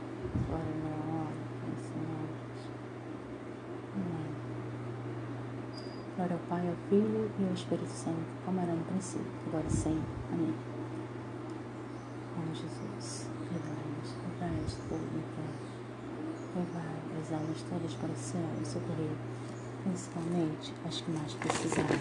Glória 6.15 6.35
ao 6.35 6.41
Pai, 6.47 6.69
ao 6.69 6.75
Filho 6.89 7.29
e 7.39 7.47
ao 7.47 7.53
Espírito 7.53 7.89
Santo, 7.89 8.23
como 8.45 8.59
era 8.61 8.71
no 8.71 8.83
princípio, 8.85 9.25
agora 9.47 9.65
e 9.67 9.71
sempre. 9.71 10.03
Amém. 10.31 10.53
Ó 12.37 12.53
Jesus, 12.53 13.27
perdoai-nos, 13.49 14.15
livrai-nos 14.23 14.73
do 14.75 14.81
fogo 14.83 15.03
do 15.05 15.17
inferno, 15.17 15.57
levai 16.55 17.19
as 17.19 17.33
almas 17.33 17.61
todas 17.63 17.93
para 17.95 18.11
o 18.11 18.15
céu 18.15 18.47
e 18.61 18.65
socorrer, 18.65 19.17
principalmente 19.83 20.73
as 20.87 21.01
que 21.01 21.11
mais 21.11 21.33
precisarem. 21.33 21.99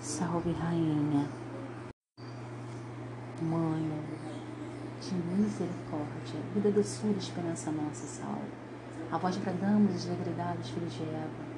Salve, 0.00 0.52
Rainha, 0.52 1.28
Mãe 3.42 3.90
de 5.00 5.14
misericórdia, 5.60 6.40
vida, 6.54 6.70
doçura, 6.70 7.18
esperança 7.18 7.70
nossa, 7.70 8.06
salve. 8.06 8.48
A 9.12 9.18
vós 9.18 9.36
bradamos 9.36 9.94
os 9.94 10.04
degredados 10.06 10.70
filhos 10.70 10.94
de 10.94 11.02
Eva. 11.02 11.50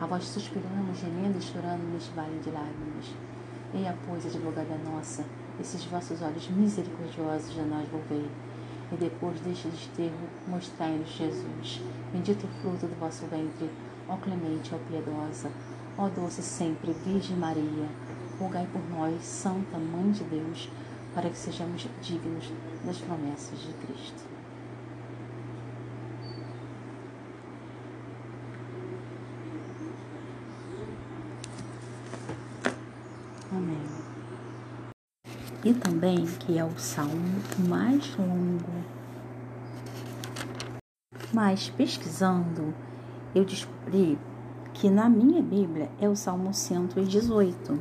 A 0.00 0.06
vós 0.06 0.24
suspiramos, 0.24 0.98
gemendo 0.98 1.38
e 1.38 1.42
chorando 1.42 1.82
neste 1.92 2.10
vale 2.10 2.38
de 2.40 2.50
lágrimas. 2.50 3.06
Eia, 3.72 3.96
pois, 4.06 4.26
advogada 4.26 4.76
nossa, 4.84 5.24
esses 5.58 5.84
vossos 5.84 6.20
olhos 6.20 6.48
misericordiosos 6.50 7.58
a 7.58 7.62
nós 7.62 7.88
volvei. 7.88 8.28
e 8.92 8.96
depois 8.96 9.40
deste 9.40 9.68
desterro 9.68 10.28
mostrai-nos 10.46 11.08
Jesus. 11.08 11.80
Bendito 12.12 12.46
fruto 12.60 12.86
do 12.86 13.00
vosso 13.00 13.24
ventre, 13.26 13.70
ó 14.06 14.16
clemente, 14.18 14.74
ó 14.74 14.78
piedosa, 14.86 15.50
ó 15.96 16.10
doce 16.10 16.42
sempre 16.42 16.92
Virgem 16.92 17.38
Maria. 17.38 17.88
Rogai 18.38 18.68
por 18.70 18.82
nós, 18.90 19.24
Santa 19.24 19.78
Mãe 19.78 20.10
de 20.10 20.24
Deus, 20.24 20.68
para 21.14 21.28
que 21.28 21.36
sejamos 21.36 21.86
dignos 22.00 22.50
das 22.84 22.98
promessas 22.98 23.58
de 23.58 23.72
Cristo. 23.74 24.22
Amém. 33.50 33.82
E 35.64 35.74
também 35.74 36.24
que 36.24 36.58
é 36.58 36.64
o 36.64 36.78
salmo 36.78 37.42
mais 37.68 38.16
longo. 38.16 39.02
Mas 41.32 41.70
pesquisando, 41.70 42.74
eu 43.34 43.44
descobri 43.44 44.18
que 44.74 44.90
na 44.90 45.08
minha 45.08 45.42
Bíblia 45.42 45.90
é 46.00 46.08
o 46.08 46.16
Salmo 46.16 46.52
118. 46.52 47.78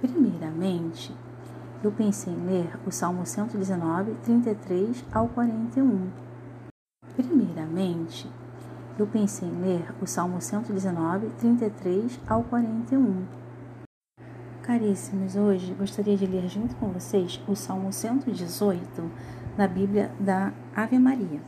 Primeiramente, 0.00 1.14
eu 1.82 1.90
pensei 1.90 2.32
em 2.32 2.46
ler 2.46 2.78
o 2.86 2.92
Salmo 2.92 3.26
119, 3.26 4.14
33 4.22 5.04
ao 5.12 5.28
41. 5.28 6.10
Primeiramente, 7.16 8.30
eu 8.96 9.06
pensei 9.06 9.48
em 9.48 9.60
ler 9.60 9.92
o 10.00 10.06
Salmo 10.06 10.40
119, 10.40 11.30
33 11.40 12.20
ao 12.28 12.44
41. 12.44 13.24
Caríssimos, 14.62 15.34
hoje 15.34 15.74
gostaria 15.74 16.16
de 16.16 16.24
ler 16.24 16.48
junto 16.48 16.76
com 16.76 16.88
vocês 16.88 17.40
o 17.48 17.56
Salmo 17.56 17.92
118 17.92 19.10
da 19.56 19.66
Bíblia 19.66 20.12
da 20.20 20.52
Ave 20.76 21.00
Maria. 21.00 21.40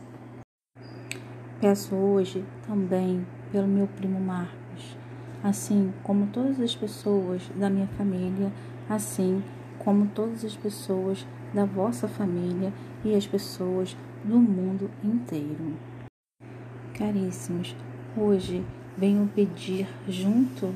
Peço 1.60 1.94
hoje 1.94 2.44
também 2.66 3.24
pelo 3.52 3.68
meu 3.68 3.86
primo 3.86 4.20
Marcos, 4.20 4.96
assim 5.44 5.94
como 6.02 6.26
todas 6.26 6.58
as 6.58 6.74
pessoas 6.74 7.48
da 7.54 7.70
minha 7.70 7.86
família, 7.96 8.52
assim 8.90 9.40
como 9.40 9.63
todas 10.06 10.44
as 10.44 10.56
pessoas 10.56 11.26
da 11.52 11.64
vossa 11.64 12.08
família 12.08 12.72
e 13.04 13.14
as 13.14 13.26
pessoas 13.26 13.96
do 14.24 14.38
mundo 14.38 14.90
inteiro. 15.02 15.76
Caríssimos, 16.96 17.76
hoje 18.16 18.64
venho 18.96 19.28
pedir 19.34 19.86
junto 20.08 20.74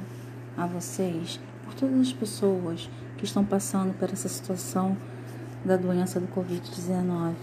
a 0.57 0.67
vocês 0.67 1.41
por 1.65 1.75
todas 1.75 2.01
as 2.01 2.13
pessoas 2.13 2.91
que 3.17 3.25
estão 3.25 3.45
passando 3.45 3.97
por 3.99 4.11
essa 4.11 4.29
situação 4.29 4.97
da 5.65 5.77
doença 5.77 6.21
do 6.21 6.29
Covid-19. 6.29 7.35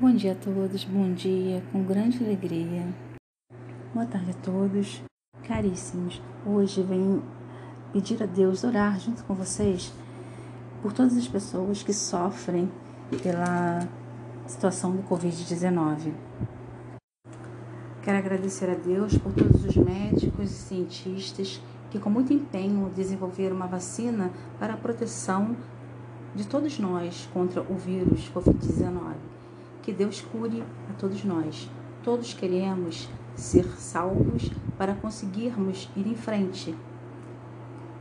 Bom 0.00 0.12
dia 0.12 0.32
a 0.32 0.34
todos, 0.34 0.84
bom 0.84 1.12
dia, 1.12 1.62
com 1.70 1.84
grande 1.84 2.22
alegria. 2.22 2.86
Boa 3.94 4.06
tarde 4.06 4.32
a 4.32 4.34
todos, 4.34 5.02
caríssimos. 5.46 6.20
Hoje 6.44 6.82
venho 6.82 7.22
pedir 7.94 8.20
a 8.20 8.26
Deus, 8.26 8.64
orar 8.64 8.98
junto 8.98 9.22
com 9.22 9.34
vocês 9.34 9.92
por 10.82 10.92
todas 10.92 11.16
as 11.16 11.28
pessoas 11.28 11.80
que 11.80 11.92
sofrem 11.92 12.68
pela 13.22 13.86
situação 14.48 14.96
do 14.96 15.04
Covid-19. 15.04 16.12
Quero 18.02 18.18
agradecer 18.18 18.68
a 18.68 18.74
Deus 18.74 19.16
por 19.16 19.32
todos 19.32 19.64
os 19.64 19.76
médicos 19.76 20.50
e 20.50 20.54
cientistas 20.54 21.62
que, 21.88 22.00
com 22.00 22.10
muito 22.10 22.32
empenho, 22.32 22.90
desenvolveram 22.96 23.54
uma 23.54 23.68
vacina 23.68 24.32
para 24.58 24.74
a 24.74 24.76
proteção 24.76 25.56
de 26.34 26.48
todos 26.48 26.80
nós 26.80 27.28
contra 27.32 27.62
o 27.62 27.76
vírus 27.76 28.28
Covid-19. 28.34 29.14
Que 29.82 29.92
Deus 29.92 30.20
cure 30.20 30.64
a 30.90 30.94
todos 30.94 31.22
nós. 31.24 31.70
Todos 32.02 32.34
queremos 32.34 33.08
ser 33.36 33.64
salvos 33.78 34.50
para 34.76 34.96
conseguirmos 34.96 35.88
ir 35.94 36.08
em 36.08 36.16
frente 36.16 36.74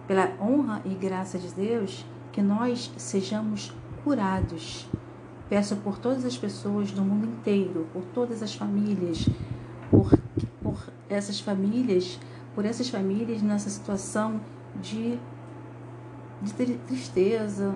pela 0.07 0.31
honra 0.41 0.81
e 0.85 0.89
graça 0.89 1.37
de 1.37 1.49
Deus, 1.53 2.05
que 2.31 2.41
nós 2.41 2.91
sejamos 2.97 3.73
curados. 4.03 4.87
Peço 5.49 5.75
por 5.77 5.97
todas 5.97 6.25
as 6.25 6.37
pessoas 6.37 6.91
do 6.91 7.01
mundo 7.01 7.27
inteiro, 7.27 7.87
por 7.93 8.03
todas 8.05 8.41
as 8.41 8.55
famílias, 8.55 9.27
por, 9.89 10.17
por 10.61 10.77
essas 11.09 11.39
famílias, 11.39 12.19
por 12.55 12.65
essas 12.65 12.89
famílias 12.89 13.41
nessa 13.41 13.69
situação 13.69 14.41
de, 14.81 15.19
de 16.41 16.53
tristeza, 16.87 17.73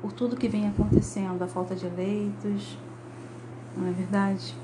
por 0.00 0.12
tudo 0.12 0.36
que 0.36 0.48
vem 0.48 0.68
acontecendo, 0.68 1.42
a 1.42 1.46
falta 1.46 1.74
de 1.74 1.88
leitos, 1.88 2.78
não 3.76 3.88
é 3.88 3.92
verdade? 3.92 4.54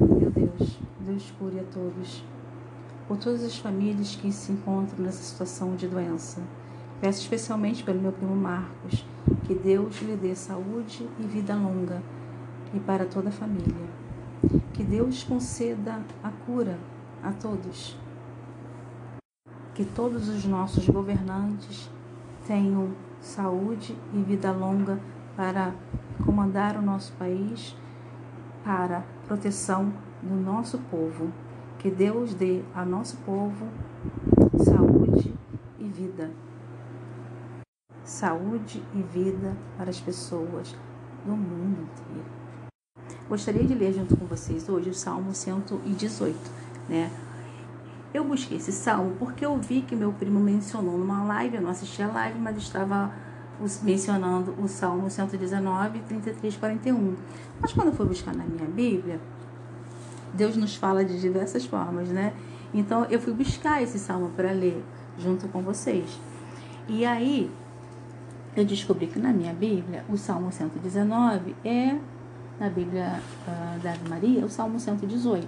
Meu 0.00 0.30
Deus, 0.30 0.78
Deus 1.00 1.32
cure 1.38 1.60
a 1.60 1.64
todos 1.64 2.22
por 3.08 3.16
todas 3.16 3.42
as 3.42 3.56
famílias 3.56 4.14
que 4.14 4.30
se 4.30 4.52
encontram 4.52 5.02
nessa 5.02 5.22
situação 5.22 5.74
de 5.74 5.88
doença. 5.88 6.42
Peço 7.00 7.22
especialmente 7.22 7.82
pelo 7.82 8.00
meu 8.00 8.12
primo 8.12 8.36
Marcos, 8.36 9.06
que 9.44 9.54
Deus 9.54 10.02
lhe 10.02 10.14
dê 10.14 10.34
saúde 10.34 11.08
e 11.18 11.22
vida 11.22 11.54
longa 11.54 12.02
e 12.74 12.78
para 12.78 13.06
toda 13.06 13.30
a 13.30 13.32
família. 13.32 13.88
Que 14.74 14.84
Deus 14.84 15.24
conceda 15.24 16.00
a 16.22 16.30
cura 16.30 16.78
a 17.22 17.32
todos. 17.32 17.96
Que 19.74 19.84
todos 19.84 20.28
os 20.28 20.44
nossos 20.44 20.86
governantes 20.86 21.90
tenham 22.46 22.90
saúde 23.20 23.96
e 24.12 24.18
vida 24.18 24.52
longa 24.52 25.00
para 25.34 25.72
comandar 26.24 26.76
o 26.76 26.82
nosso 26.82 27.12
país, 27.12 27.74
para 28.64 29.04
proteção 29.26 29.92
do 30.22 30.34
nosso 30.34 30.78
povo. 30.90 31.32
Que 31.78 31.90
Deus 31.92 32.34
dê 32.34 32.62
a 32.74 32.84
nosso 32.84 33.16
povo 33.18 33.68
saúde 34.64 35.32
e 35.78 35.84
vida. 35.84 36.28
Saúde 38.02 38.82
e 38.92 39.00
vida 39.00 39.56
para 39.76 39.88
as 39.88 40.00
pessoas 40.00 40.74
do 41.24 41.32
mundo 41.32 41.82
inteiro. 41.82 42.26
Gostaria 43.28 43.62
de 43.62 43.74
ler 43.74 43.92
junto 43.92 44.16
com 44.16 44.26
vocês 44.26 44.68
hoje 44.68 44.90
o 44.90 44.94
Salmo 44.94 45.32
118, 45.32 46.36
né? 46.88 47.12
Eu 48.12 48.24
busquei 48.24 48.56
esse 48.56 48.72
salmo 48.72 49.14
porque 49.16 49.46
eu 49.46 49.56
vi 49.58 49.82
que 49.82 49.94
meu 49.94 50.12
primo 50.12 50.40
mencionou 50.40 50.98
numa 50.98 51.22
live, 51.24 51.56
eu 51.56 51.62
não 51.62 51.70
assisti 51.70 52.02
a 52.02 52.08
live, 52.08 52.40
mas 52.40 52.56
estava 52.56 53.12
mencionando 53.82 54.52
o 54.60 54.66
Salmo 54.66 55.08
119, 55.08 56.00
33, 56.00 56.56
41. 56.56 57.16
Mas 57.60 57.72
quando 57.72 57.88
eu 57.88 57.94
fui 57.94 58.06
buscar 58.06 58.34
na 58.34 58.44
minha 58.44 58.66
Bíblia, 58.66 59.20
Deus 60.34 60.56
nos 60.56 60.74
fala 60.74 61.04
de 61.04 61.20
diversas 61.20 61.64
formas, 61.64 62.08
né? 62.08 62.32
Então 62.72 63.04
eu 63.06 63.20
fui 63.20 63.32
buscar 63.32 63.82
esse 63.82 63.98
salmo 63.98 64.30
para 64.30 64.52
ler 64.52 64.84
junto 65.18 65.48
com 65.48 65.62
vocês. 65.62 66.20
E 66.88 67.04
aí 67.04 67.50
eu 68.56 68.64
descobri 68.64 69.06
que 69.06 69.18
na 69.18 69.32
minha 69.32 69.52
Bíblia 69.52 70.04
o 70.08 70.16
Salmo 70.16 70.50
119 70.50 71.54
é 71.64 71.98
na 72.58 72.68
Bíblia 72.68 73.20
uh, 73.46 73.78
da 73.80 73.92
Ave 73.92 74.08
Maria 74.08 74.44
o 74.44 74.48
Salmo 74.48 74.80
118, 74.80 75.46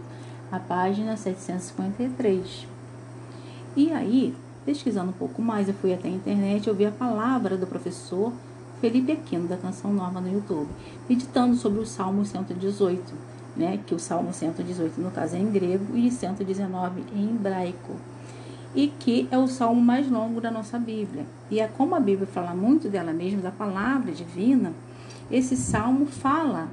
a 0.50 0.58
página 0.58 1.16
753. 1.16 2.66
E 3.76 3.92
aí, 3.92 4.34
pesquisando 4.64 5.10
um 5.10 5.14
pouco 5.14 5.40
mais, 5.40 5.68
eu 5.68 5.74
fui 5.74 5.92
até 5.92 6.08
a 6.08 6.10
internet, 6.10 6.68
eu 6.68 6.74
vi 6.74 6.86
a 6.86 6.90
palavra 6.90 7.56
do 7.56 7.66
professor 7.66 8.32
Felipe 8.80 9.12
Aquino 9.12 9.46
da 9.46 9.56
Canção 9.56 9.92
Nova 9.92 10.20
no 10.20 10.32
YouTube, 10.32 10.68
meditando 11.08 11.54
sobre 11.56 11.80
o 11.80 11.86
Salmo 11.86 12.24
118 12.24 13.29
né, 13.60 13.78
que 13.86 13.94
o 13.94 13.98
Salmo 13.98 14.32
118, 14.32 14.98
no 14.98 15.10
caso, 15.10 15.36
é 15.36 15.38
em 15.38 15.50
grego 15.50 15.94
e 15.94 16.10
119 16.10 17.04
em 17.14 17.28
hebraico, 17.28 17.94
e 18.74 18.88
que 18.88 19.28
é 19.30 19.36
o 19.36 19.46
salmo 19.46 19.80
mais 19.80 20.10
longo 20.10 20.40
da 20.40 20.50
nossa 20.50 20.78
Bíblia. 20.78 21.26
E 21.50 21.60
é 21.60 21.68
como 21.68 21.94
a 21.94 22.00
Bíblia 22.00 22.26
fala 22.26 22.54
muito 22.54 22.88
dela 22.88 23.12
mesma, 23.12 23.42
da 23.42 23.50
palavra 23.50 24.12
divina, 24.12 24.72
esse 25.30 25.56
salmo 25.56 26.06
fala 26.06 26.68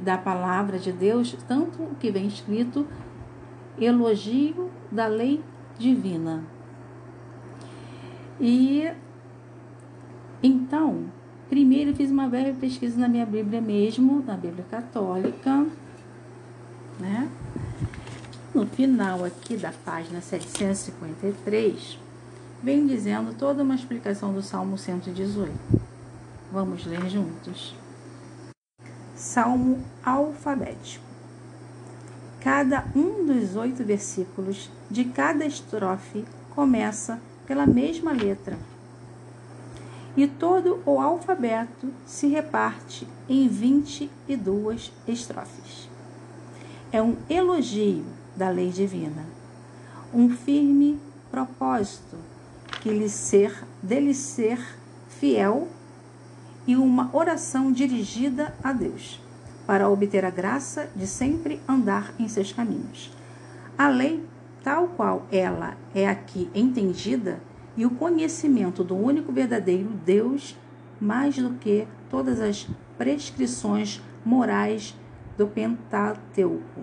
da 0.00 0.16
palavra 0.16 0.78
de 0.78 0.92
Deus, 0.92 1.36
tanto 1.48 1.88
que 1.98 2.12
vem 2.12 2.28
escrito 2.28 2.86
elogio 3.78 4.70
da 4.90 5.08
lei 5.08 5.42
divina. 5.78 6.44
E 8.40 8.88
então, 10.42 11.06
primeiro 11.48 11.90
eu 11.90 11.94
fiz 11.96 12.10
uma 12.10 12.28
breve 12.28 12.52
pesquisa 12.52 12.98
na 13.00 13.08
minha 13.08 13.26
Bíblia 13.26 13.60
mesmo, 13.60 14.22
na 14.24 14.36
Bíblia 14.36 14.64
Católica, 14.70 15.66
né? 17.00 17.30
No 18.54 18.66
final 18.66 19.24
aqui 19.24 19.56
da 19.56 19.72
página 19.72 20.20
753, 20.20 21.98
vem 22.62 22.86
dizendo 22.86 23.34
toda 23.34 23.62
uma 23.62 23.74
explicação 23.74 24.32
do 24.32 24.42
Salmo 24.42 24.76
118. 24.76 25.52
Vamos 26.52 26.84
ler 26.86 27.08
juntos. 27.08 27.74
Salmo 29.14 29.82
alfabético. 30.04 31.04
Cada 32.40 32.84
um 32.94 33.26
dos 33.26 33.56
oito 33.56 33.84
versículos 33.84 34.70
de 34.90 35.04
cada 35.04 35.44
estrofe 35.44 36.24
começa 36.54 37.20
pela 37.46 37.66
mesma 37.66 38.12
letra 38.12 38.56
e 40.16 40.26
todo 40.26 40.82
o 40.84 41.00
alfabeto 41.00 41.92
se 42.06 42.26
reparte 42.28 43.06
em 43.28 43.46
22 43.48 44.92
estrofes. 45.06 45.89
É 46.92 47.00
um 47.00 47.16
elogio 47.28 48.04
da 48.34 48.48
lei 48.50 48.70
divina, 48.70 49.24
um 50.12 50.28
firme 50.28 50.98
propósito 51.30 52.16
que 52.82 52.90
lhe 52.90 53.08
ser, 53.08 53.64
dele 53.80 54.12
ser 54.12 54.58
fiel 55.08 55.68
e 56.66 56.74
uma 56.74 57.08
oração 57.12 57.70
dirigida 57.70 58.52
a 58.60 58.72
Deus, 58.72 59.20
para 59.68 59.88
obter 59.88 60.24
a 60.24 60.30
graça 60.30 60.90
de 60.96 61.06
sempre 61.06 61.60
andar 61.68 62.12
em 62.18 62.26
seus 62.26 62.52
caminhos. 62.52 63.12
A 63.78 63.88
lei, 63.88 64.26
tal 64.64 64.88
qual 64.88 65.26
ela 65.30 65.76
é 65.94 66.08
aqui 66.08 66.50
entendida, 66.52 67.40
e 67.76 67.86
o 67.86 67.90
conhecimento 67.90 68.82
do 68.82 68.96
único 68.96 69.30
verdadeiro 69.30 69.90
Deus, 70.04 70.56
mais 71.00 71.36
do 71.36 71.50
que 71.50 71.86
todas 72.10 72.40
as 72.40 72.66
prescrições 72.98 74.02
morais 74.24 74.96
do 75.36 75.46
Pentateuco. 75.46 76.82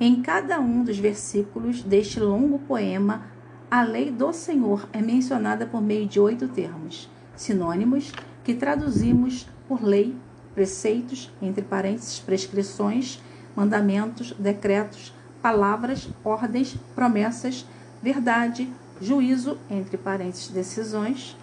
Em 0.00 0.20
cada 0.20 0.58
um 0.58 0.82
dos 0.82 0.98
versículos 0.98 1.82
deste 1.82 2.18
longo 2.18 2.58
poema, 2.58 3.26
a 3.70 3.82
lei 3.82 4.10
do 4.10 4.32
Senhor 4.32 4.88
é 4.92 5.00
mencionada 5.00 5.64
por 5.64 5.80
meio 5.80 6.06
de 6.06 6.18
oito 6.18 6.48
termos, 6.48 7.08
sinônimos 7.36 8.12
que 8.42 8.54
traduzimos 8.54 9.46
por 9.68 9.82
lei, 9.82 10.16
preceitos, 10.54 11.32
entre 11.40 11.62
parênteses, 11.62 12.18
prescrições, 12.18 13.22
mandamentos, 13.54 14.32
decretos, 14.38 15.14
palavras, 15.40 16.08
ordens, 16.24 16.76
promessas, 16.94 17.66
verdade, 18.02 18.70
juízo, 19.00 19.58
entre 19.70 19.96
parênteses, 19.96 20.48
decisões, 20.48 21.36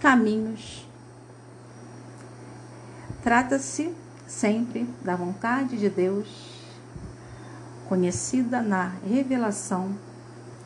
caminhos. 0.00 0.86
Trata-se 3.22 3.92
sempre 4.26 4.88
da 5.04 5.14
vontade 5.14 5.78
de 5.78 5.88
Deus, 5.88 6.28
conhecida 7.88 8.60
na 8.60 8.92
revelação, 9.08 9.96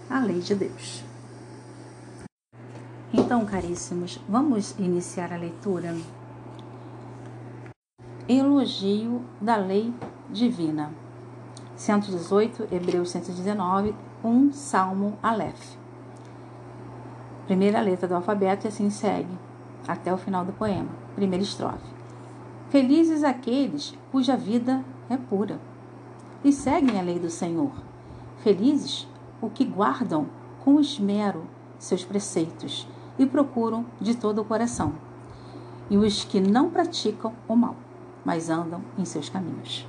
a 0.08 0.18
lei 0.18 0.40
de 0.40 0.54
Deus. 0.54 1.04
Então, 3.12 3.44
caríssimos, 3.44 4.20
vamos 4.28 4.74
iniciar 4.78 5.32
a 5.32 5.36
leitura. 5.36 5.94
Elogio 8.28 9.22
da 9.40 9.56
lei 9.56 9.92
divina. 10.30 10.90
118, 11.76 12.68
Hebreus 12.72 13.10
119, 13.10 13.94
1 14.22 14.52
Salmo 14.52 15.18
Aleph. 15.22 15.76
Primeira 17.46 17.80
letra 17.80 18.06
do 18.06 18.14
alfabeto 18.14 18.66
e 18.66 18.68
assim 18.68 18.90
segue, 18.90 19.36
até 19.88 20.12
o 20.12 20.18
final 20.18 20.44
do 20.44 20.52
poema. 20.52 20.88
Primeira 21.16 21.42
estrofe. 21.42 21.89
Felizes 22.70 23.24
aqueles 23.24 23.98
cuja 24.12 24.36
vida 24.36 24.84
é 25.08 25.16
pura 25.16 25.60
e 26.44 26.52
seguem 26.52 27.00
a 27.00 27.02
lei 27.02 27.18
do 27.18 27.28
Senhor. 27.28 27.72
Felizes 28.44 29.08
o 29.42 29.50
que 29.50 29.64
guardam 29.64 30.28
com 30.60 30.78
esmero 30.78 31.48
seus 31.80 32.04
preceitos 32.04 32.86
e 33.18 33.26
procuram 33.26 33.84
de 34.00 34.16
todo 34.16 34.40
o 34.40 34.44
coração. 34.44 34.94
E 35.90 35.96
os 35.96 36.22
que 36.22 36.40
não 36.40 36.70
praticam 36.70 37.32
o 37.48 37.56
mal, 37.56 37.74
mas 38.24 38.48
andam 38.48 38.84
em 38.96 39.04
seus 39.04 39.28
caminhos. 39.28 39.84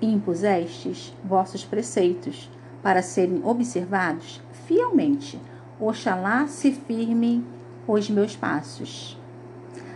Impusestes 0.00 1.14
vossos 1.22 1.66
preceitos 1.66 2.50
para 2.82 3.02
serem 3.02 3.44
observados 3.44 4.40
fielmente. 4.66 5.38
Oxalá 5.78 6.46
se 6.46 6.72
firmem 6.72 7.44
os 7.86 8.08
meus 8.08 8.34
passos 8.34 9.19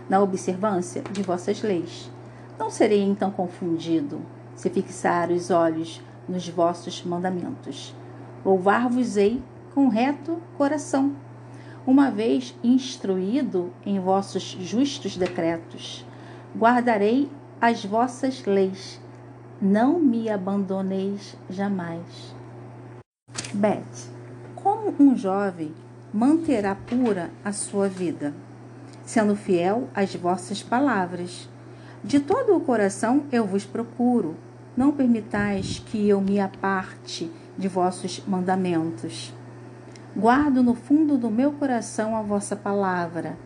na 0.09 0.21
observância 0.21 1.01
de 1.11 1.21
vossas 1.21 1.61
leis. 1.61 2.11
Não 2.57 2.69
serei 2.69 3.01
então 3.01 3.31
confundido 3.31 4.21
se 4.55 4.69
fixar 4.69 5.29
os 5.31 5.51
olhos 5.51 6.01
nos 6.27 6.47
vossos 6.47 7.03
mandamentos. 7.03 7.93
Louvar-vos-ei 8.43 9.41
com 9.73 9.87
reto 9.89 10.41
coração, 10.57 11.13
uma 11.85 12.09
vez 12.09 12.55
instruído 12.63 13.71
em 13.85 13.99
vossos 13.99 14.57
justos 14.61 15.17
decretos. 15.17 16.05
Guardarei 16.57 17.29
as 17.59 17.83
vossas 17.83 18.45
leis, 18.45 19.01
não 19.61 19.99
me 19.99 20.29
abandoneis 20.29 21.35
jamais. 21.49 22.35
Beth, 23.53 24.09
como 24.55 24.93
um 24.99 25.15
jovem 25.15 25.73
manterá 26.13 26.75
pura 26.75 27.29
a 27.43 27.51
sua 27.51 27.89
vida, 27.89 28.33
sendo 29.05 29.35
fiel 29.35 29.87
às 29.93 30.13
vossas 30.15 30.63
palavras? 30.63 31.47
De 32.03 32.19
todo 32.19 32.55
o 32.55 32.59
coração 32.59 33.23
eu 33.31 33.45
vos 33.45 33.65
procuro, 33.65 34.35
não 34.75 34.91
permitais 34.91 35.79
que 35.79 36.09
eu 36.09 36.19
me 36.19 36.39
aparte 36.39 37.31
de 37.57 37.67
vossos 37.67 38.21
mandamentos. 38.27 39.33
Guardo 40.15 40.61
no 40.63 40.73
fundo 40.73 41.17
do 41.17 41.29
meu 41.29 41.51
coração 41.51 42.15
a 42.15 42.21
vossa 42.21 42.55
palavra, 42.55 43.37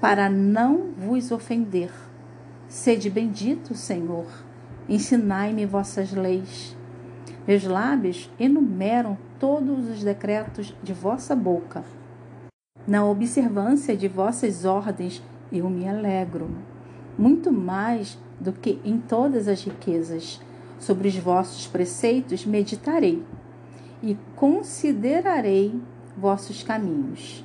para 0.00 0.28
não 0.30 0.92
vos 0.96 1.30
ofender. 1.30 1.90
Sede 2.68 3.10
bendito, 3.10 3.74
Senhor, 3.74 4.26
ensinai-me 4.88 5.66
vossas 5.66 6.12
leis. 6.12 6.76
Meus 7.46 7.64
lábios 7.64 8.30
enumeram 8.38 9.18
todos 9.38 9.88
os 9.88 10.02
decretos 10.02 10.74
de 10.82 10.92
vossa 10.92 11.34
boca. 11.34 11.84
Na 12.86 13.04
observância 13.04 13.96
de 13.96 14.08
vossas 14.08 14.64
ordens 14.64 15.22
eu 15.52 15.68
me 15.68 15.88
alegro, 15.88 16.48
muito 17.18 17.52
mais 17.52 18.18
do 18.40 18.52
que 18.52 18.80
em 18.84 18.98
todas 18.98 19.48
as 19.48 19.62
riquezas. 19.62 20.40
Sobre 20.78 21.08
os 21.08 21.16
vossos 21.16 21.66
preceitos 21.66 22.46
meditarei 22.46 23.22
e 24.02 24.16
considerarei 24.34 25.78
vossos 26.16 26.62
caminhos. 26.62 27.44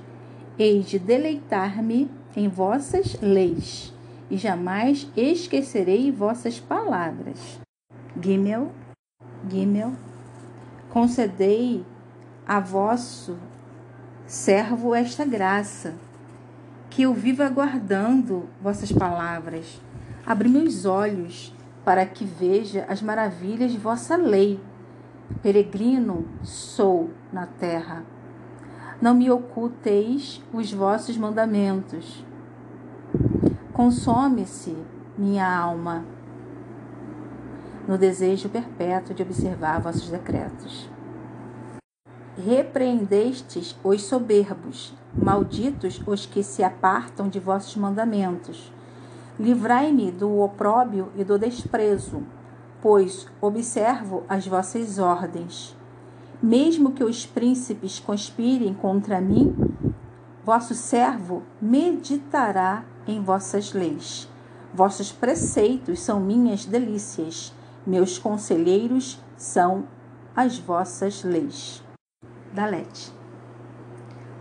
Hei 0.57 0.79
de 0.79 0.97
deleitar-me 0.97 2.09
em 2.33 2.47
vossas 2.47 3.17
leis 3.21 3.93
e 4.31 4.37
jamais 4.37 5.11
esquecerei 5.17 6.11
vossas 6.13 6.61
palavras. 6.61 7.59
Gimel, 8.21 8.71
Gimel, 9.49 9.91
concedei 10.89 11.85
a 12.47 12.61
vosso 12.61 13.37
servo 14.27 14.95
esta 14.95 15.23
graça, 15.23 15.93
que 16.89 17.03
eu 17.03 17.13
viva 17.13 17.45
aguardando 17.45 18.47
vossas 18.61 18.91
palavras. 18.91 19.81
Abri 20.25 20.49
meus 20.49 20.85
olhos 20.85 21.53
para 21.83 22.05
que 22.05 22.25
veja 22.25 22.85
as 22.89 23.01
maravilhas 23.01 23.71
de 23.71 23.77
vossa 23.77 24.15
lei. 24.15 24.59
Peregrino 25.41 26.25
sou 26.43 27.11
na 27.31 27.45
terra. 27.45 28.03
Não 29.01 29.13
me 29.13 29.29
oculteis 29.29 30.41
os 30.53 30.71
vossos 30.71 31.17
mandamentos. 31.17 32.25
Consome-se 33.73 34.75
minha 35.17 35.47
alma 35.47 36.05
no 37.87 37.97
desejo 37.97 38.49
perpétuo 38.49 39.13
de 39.13 39.21
observar 39.21 39.79
vossos 39.79 40.09
decretos. 40.09 40.89
Repreendestes 42.37 43.77
os 43.81 44.03
soberbos, 44.03 44.93
malditos 45.13 46.01
os 46.05 46.25
que 46.25 46.43
se 46.43 46.63
apartam 46.65 47.29
de 47.29 47.39
vossos 47.39 47.77
mandamentos. 47.77 48.73
Livrai-me 49.39 50.11
do 50.11 50.41
opróbio 50.41 51.13
e 51.15 51.23
do 51.23 51.39
desprezo, 51.39 52.23
pois 52.81 53.25
observo 53.39 54.23
as 54.27 54.45
vossas 54.45 54.99
ordens. 54.99 55.77
Mesmo 56.43 56.91
que 56.91 57.05
os 57.05 57.25
príncipes 57.25 58.01
conspirem 58.01 58.73
contra 58.73 59.21
mim, 59.21 59.55
vosso 60.43 60.75
servo 60.75 61.41
meditará 61.61 62.83
em 63.07 63.23
vossas 63.23 63.71
leis. 63.71 64.29
Vossos 64.73 65.09
preceitos 65.09 66.01
são 66.01 66.19
minhas 66.19 66.65
delícias. 66.65 67.53
Meus 67.87 68.17
conselheiros 68.17 69.21
são 69.37 69.85
as 70.35 70.59
vossas 70.59 71.23
leis. 71.23 71.84
Dalete. 72.55 73.11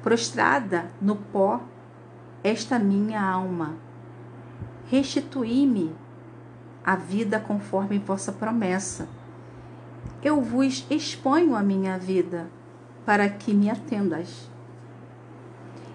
Prostrada 0.01 0.87
no 1.03 1.17
pó, 1.17 1.61
esta 2.45 2.79
minha 2.79 3.21
alma, 3.21 3.75
restituí-me 4.89 5.93
a 6.85 6.95
vida 6.95 7.41
conforme 7.41 7.99
vossa 7.99 8.31
promessa. 8.31 9.09
Eu 10.23 10.41
vos 10.41 10.87
exponho 10.89 11.57
a 11.57 11.63
minha 11.63 11.99
vida, 11.99 12.49
para 13.05 13.29
que 13.29 13.53
me 13.53 13.69
atendas. 13.69 14.49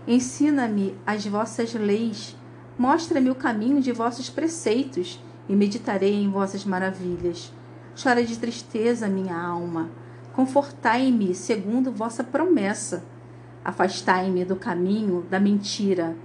Ensina-me 0.05 0.97
as 1.05 1.26
vossas 1.26 1.74
leis, 1.74 2.36
mostra-me 2.78 3.30
o 3.30 3.36
caminho 3.36 3.80
de 3.80 3.93
vossos 3.93 4.30
preceitos 4.30 5.24
e 5.47 5.55
meditarei 5.55 6.15
em 6.15 6.30
vossas 6.30 6.65
maravilhas. 6.65 7.53
Chora 8.01 8.24
de 8.24 8.38
tristeza, 8.38 9.07
minha 9.07 9.39
alma. 9.39 9.89
Confortai-me 10.34 11.34
segundo 11.34 11.91
vossa 11.91 12.23
promessa. 12.23 13.03
Afastai-me 13.63 14.45
do 14.45 14.55
caminho 14.55 15.25
da 15.30 15.39
mentira 15.39 16.15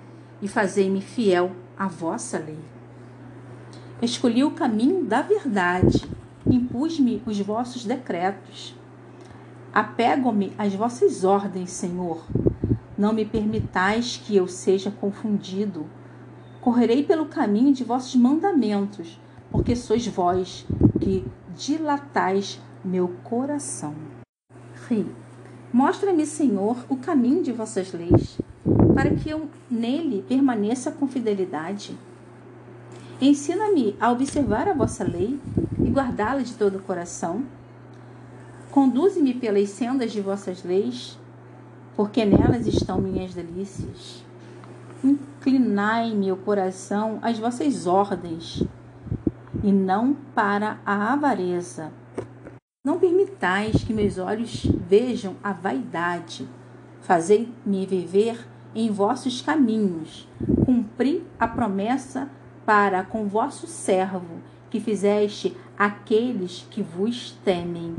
e 0.40 0.48
fazei-me 0.48 1.00
fiel 1.00 1.52
à 1.76 1.86
vossa 1.86 2.38
lei. 2.38 2.58
Escolhi 4.02 4.44
o 4.44 4.50
caminho 4.50 5.04
da 5.04 5.22
verdade, 5.22 6.08
impus-me 6.46 7.22
os 7.24 7.40
vossos 7.40 7.84
decretos. 7.84 8.76
Apego-me 9.72 10.52
às 10.58 10.74
vossas 10.74 11.24
ordens, 11.24 11.70
Senhor. 11.70 12.24
Não 12.96 13.12
me 13.12 13.24
permitais 13.24 14.20
que 14.22 14.36
eu 14.36 14.46
seja 14.46 14.90
confundido. 14.90 15.86
Correrei 16.60 17.02
pelo 17.02 17.26
caminho 17.26 17.72
de 17.72 17.82
vossos 17.82 18.14
mandamentos, 18.14 19.18
porque 19.50 19.74
sois 19.74 20.06
vós 20.06 20.66
que 21.00 21.24
dilatais 21.56 22.60
meu 22.84 23.08
coração. 23.24 23.94
Ri. 24.88 25.06
Mostra-me, 25.72 26.26
Senhor, 26.26 26.76
o 26.88 26.96
caminho 26.96 27.42
de 27.42 27.50
vossas 27.50 27.92
leis, 27.92 28.38
para 28.94 29.10
que 29.10 29.30
eu 29.30 29.48
nele 29.70 30.22
permaneça 30.28 30.92
com 30.92 31.08
fidelidade. 31.08 31.98
Ensina-me 33.20 33.96
a 33.98 34.12
observar 34.12 34.68
a 34.68 34.74
vossa 34.74 35.02
lei 35.02 35.40
e 35.80 35.88
guardá-la 35.88 36.42
de 36.42 36.54
todo 36.54 36.76
o 36.76 36.82
coração. 36.82 37.44
Conduze-me 38.70 39.34
pelas 39.34 39.70
sendas 39.70 40.12
de 40.12 40.20
vossas 40.20 40.62
leis, 40.62 41.18
porque 41.96 42.24
nelas 42.24 42.66
estão 42.66 43.00
minhas 43.00 43.34
delícias. 43.34 44.24
Inclinai-me 45.02 46.30
o 46.30 46.36
coração 46.36 47.18
às 47.22 47.38
vossas 47.38 47.86
ordens, 47.86 48.62
e 49.62 49.72
não 49.72 50.14
para 50.34 50.78
a 50.84 51.12
avareza 51.12 51.90
não 52.84 52.98
permitais 52.98 53.82
que 53.82 53.94
meus 53.94 54.18
olhos 54.18 54.66
vejam 54.86 55.36
a 55.42 55.54
vaidade. 55.54 56.46
Fazei-me 57.00 57.86
viver 57.86 58.46
em 58.74 58.90
vossos 58.90 59.40
caminhos. 59.40 60.28
Cumpri 60.66 61.26
a 61.38 61.48
promessa 61.48 62.28
para 62.66 63.02
com 63.02 63.26
vosso 63.26 63.66
servo, 63.66 64.42
que 64.68 64.80
fizeste 64.80 65.56
aqueles 65.78 66.66
que 66.70 66.82
vos 66.82 67.30
temem. 67.42 67.96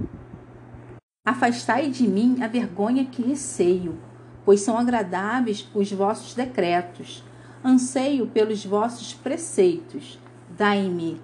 Afastai 1.25 1.89
de 1.89 2.07
mim 2.07 2.43
a 2.43 2.47
vergonha 2.47 3.05
que 3.05 3.23
receio, 3.23 3.97
pois 4.43 4.61
são 4.61 4.77
agradáveis 4.77 5.67
os 5.73 5.91
vossos 5.91 6.35
decretos. 6.35 7.23
Anseio 7.63 8.27
pelos 8.27 8.63
vossos 8.63 9.15
preceitos. 9.15 10.19
Dai-me 10.55 11.19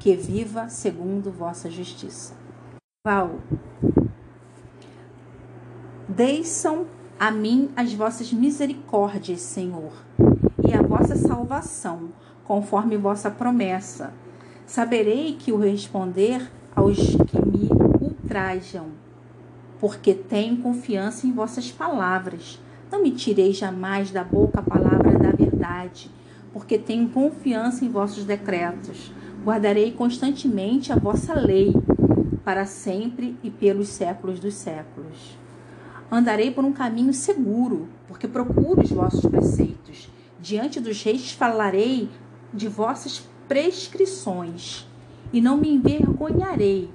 que 0.00 0.16
viva 0.16 0.70
segundo 0.70 1.30
vossa 1.30 1.70
justiça. 1.70 2.37
Val. 3.06 3.38
Deixam 6.08 6.86
a 7.16 7.30
mim 7.30 7.70
as 7.76 7.94
vossas 7.94 8.32
misericórdias, 8.32 9.40
Senhor, 9.40 9.92
e 10.68 10.74
a 10.74 10.82
vossa 10.82 11.14
salvação, 11.14 12.08
conforme 12.42 12.96
vossa 12.96 13.30
promessa. 13.30 14.12
Saberei 14.66 15.36
que 15.36 15.52
o 15.52 15.56
responder 15.56 16.50
aos 16.74 16.98
que 16.98 17.40
me 17.40 17.68
ultrajam, 18.00 18.86
porque 19.78 20.12
tenho 20.12 20.56
confiança 20.56 21.24
em 21.24 21.32
vossas 21.32 21.70
palavras. 21.70 22.60
Não 22.90 23.00
me 23.00 23.12
tirei 23.12 23.52
jamais 23.52 24.10
da 24.10 24.24
boca 24.24 24.58
a 24.58 24.62
palavra 24.62 25.16
da 25.16 25.30
verdade, 25.30 26.10
porque 26.52 26.76
tenho 26.76 27.08
confiança 27.10 27.84
em 27.84 27.88
vossos 27.88 28.24
decretos. 28.24 29.12
Guardarei 29.44 29.92
constantemente 29.92 30.92
a 30.92 30.96
vossa 30.96 31.32
lei 31.32 31.72
para 32.48 32.64
sempre 32.64 33.36
e 33.42 33.50
pelos 33.50 33.88
séculos 33.88 34.40
dos 34.40 34.54
séculos. 34.54 35.36
Andarei 36.10 36.50
por 36.50 36.64
um 36.64 36.72
caminho 36.72 37.12
seguro, 37.12 37.90
porque 38.06 38.26
procuro 38.26 38.80
os 38.80 38.90
vossos 38.90 39.20
preceitos. 39.26 40.08
Diante 40.40 40.80
dos 40.80 41.02
reis 41.02 41.30
falarei 41.30 42.08
de 42.50 42.66
vossas 42.66 43.22
prescrições, 43.46 44.88
e 45.30 45.42
não 45.42 45.58
me 45.58 45.68
envergonharei. 45.68 46.88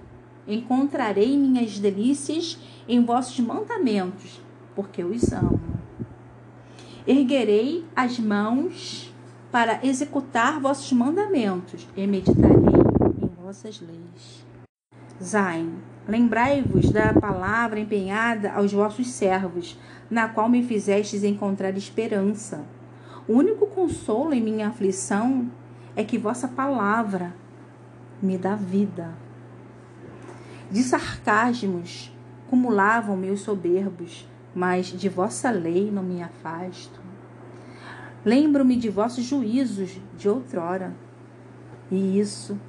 Encontrarei 0.47 1.37
minhas 1.37 1.77
delícias 1.77 2.57
em 2.87 3.05
vossos 3.05 3.39
mandamentos, 3.39 4.41
porque 4.75 5.03
os 5.03 5.31
amo. 5.31 5.61
Erguerei 7.05 7.85
as 7.95 8.17
mãos 8.17 9.13
para 9.51 9.85
executar 9.85 10.59
vossos 10.59 10.91
mandamentos 10.93 11.87
e 11.95 12.07
meditarei 12.07 12.73
em 13.21 13.27
vossas 13.39 13.79
leis. 13.79 14.52
Zain, 15.21 15.75
lembrai-vos 16.07 16.89
da 16.91 17.13
palavra 17.13 17.79
empenhada 17.79 18.51
aos 18.51 18.73
vossos 18.73 19.07
servos, 19.07 19.79
na 20.09 20.27
qual 20.27 20.49
me 20.49 20.63
fizestes 20.63 21.23
encontrar 21.23 21.77
esperança. 21.77 22.65
O 23.27 23.33
único 23.33 23.67
consolo 23.67 24.33
em 24.33 24.41
minha 24.41 24.67
aflição 24.67 25.49
é 25.95 26.03
que 26.03 26.17
vossa 26.17 26.47
palavra 26.47 27.33
me 28.21 28.37
dá 28.37 28.55
vida. 28.55 29.13
De 30.71 30.81
sarcasmos 30.81 32.11
cumulavam 32.49 33.15
meus 33.15 33.41
soberbos, 33.41 34.27
mas 34.55 34.87
de 34.87 35.09
vossa 35.09 35.51
lei 35.51 35.91
não 35.91 36.03
me 36.03 36.23
afasto. 36.23 36.99
Lembro-me 38.25 38.75
de 38.75 38.89
vossos 38.89 39.25
juízos 39.25 39.99
de 40.17 40.27
outrora, 40.27 40.93
e 41.91 42.19
isso 42.19 42.59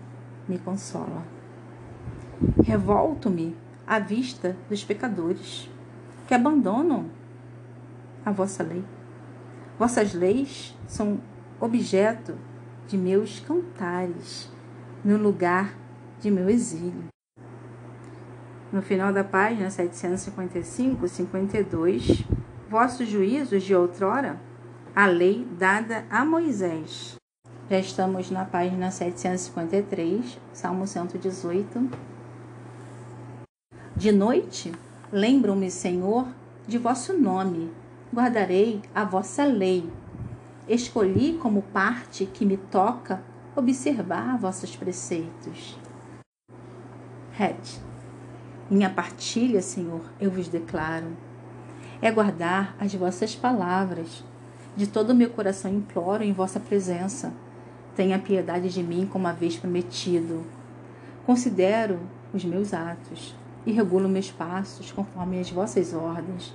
me 0.48 0.58
consola. 0.58 1.33
Revolto-me 2.64 3.56
à 3.86 3.98
vista 3.98 4.56
dos 4.68 4.84
pecadores 4.84 5.68
que 6.26 6.34
abandonam 6.34 7.06
a 8.24 8.30
vossa 8.30 8.62
lei. 8.62 8.84
Vossas 9.78 10.14
leis 10.14 10.76
são 10.86 11.20
objeto 11.60 12.36
de 12.86 12.96
meus 12.96 13.40
cantares 13.40 14.50
no 15.04 15.16
lugar 15.16 15.74
de 16.20 16.30
meu 16.30 16.48
exílio. 16.48 17.04
No 18.72 18.82
final 18.82 19.12
da 19.12 19.22
página 19.22 19.70
755, 19.70 21.06
52, 21.06 22.24
vossos 22.68 23.08
juízos 23.08 23.62
de 23.62 23.74
outrora, 23.74 24.40
a 24.96 25.06
lei 25.06 25.46
dada 25.58 26.04
a 26.10 26.24
Moisés. 26.24 27.16
Já 27.70 27.78
estamos 27.78 28.30
na 28.30 28.44
página 28.44 28.90
753, 28.90 30.38
Salmo 30.52 30.86
118. 30.86 32.13
De 33.96 34.10
noite, 34.10 34.72
lembro-me, 35.12 35.70
Senhor, 35.70 36.26
de 36.66 36.78
vosso 36.78 37.12
nome, 37.12 37.70
guardarei 38.12 38.82
a 38.92 39.04
vossa 39.04 39.44
lei. 39.44 39.88
Escolhi 40.68 41.34
como 41.34 41.62
parte 41.62 42.26
que 42.26 42.44
me 42.44 42.56
toca 42.56 43.22
observar 43.54 44.36
vossos 44.36 44.74
preceitos. 44.74 45.78
Het, 47.38 47.80
minha 48.68 48.90
partilha, 48.90 49.62
Senhor, 49.62 50.00
eu 50.20 50.28
vos 50.28 50.48
declaro, 50.48 51.16
é 52.02 52.10
guardar 52.10 52.74
as 52.80 52.92
vossas 52.96 53.36
palavras. 53.36 54.24
De 54.76 54.88
todo 54.88 55.10
o 55.10 55.14
meu 55.14 55.30
coração 55.30 55.72
imploro 55.72 56.24
em 56.24 56.32
vossa 56.32 56.58
presença. 56.58 57.32
Tenha 57.94 58.18
piedade 58.18 58.70
de 58.70 58.82
mim 58.82 59.06
como 59.06 59.28
a 59.28 59.32
vez 59.32 59.56
prometido. 59.56 60.44
Considero 61.24 62.00
os 62.32 62.44
meus 62.44 62.74
atos 62.74 63.36
e 63.66 63.72
regulo 63.72 64.08
meus 64.08 64.30
passos 64.30 64.92
conforme 64.92 65.40
as 65.40 65.50
vossas 65.50 65.94
ordens. 65.94 66.54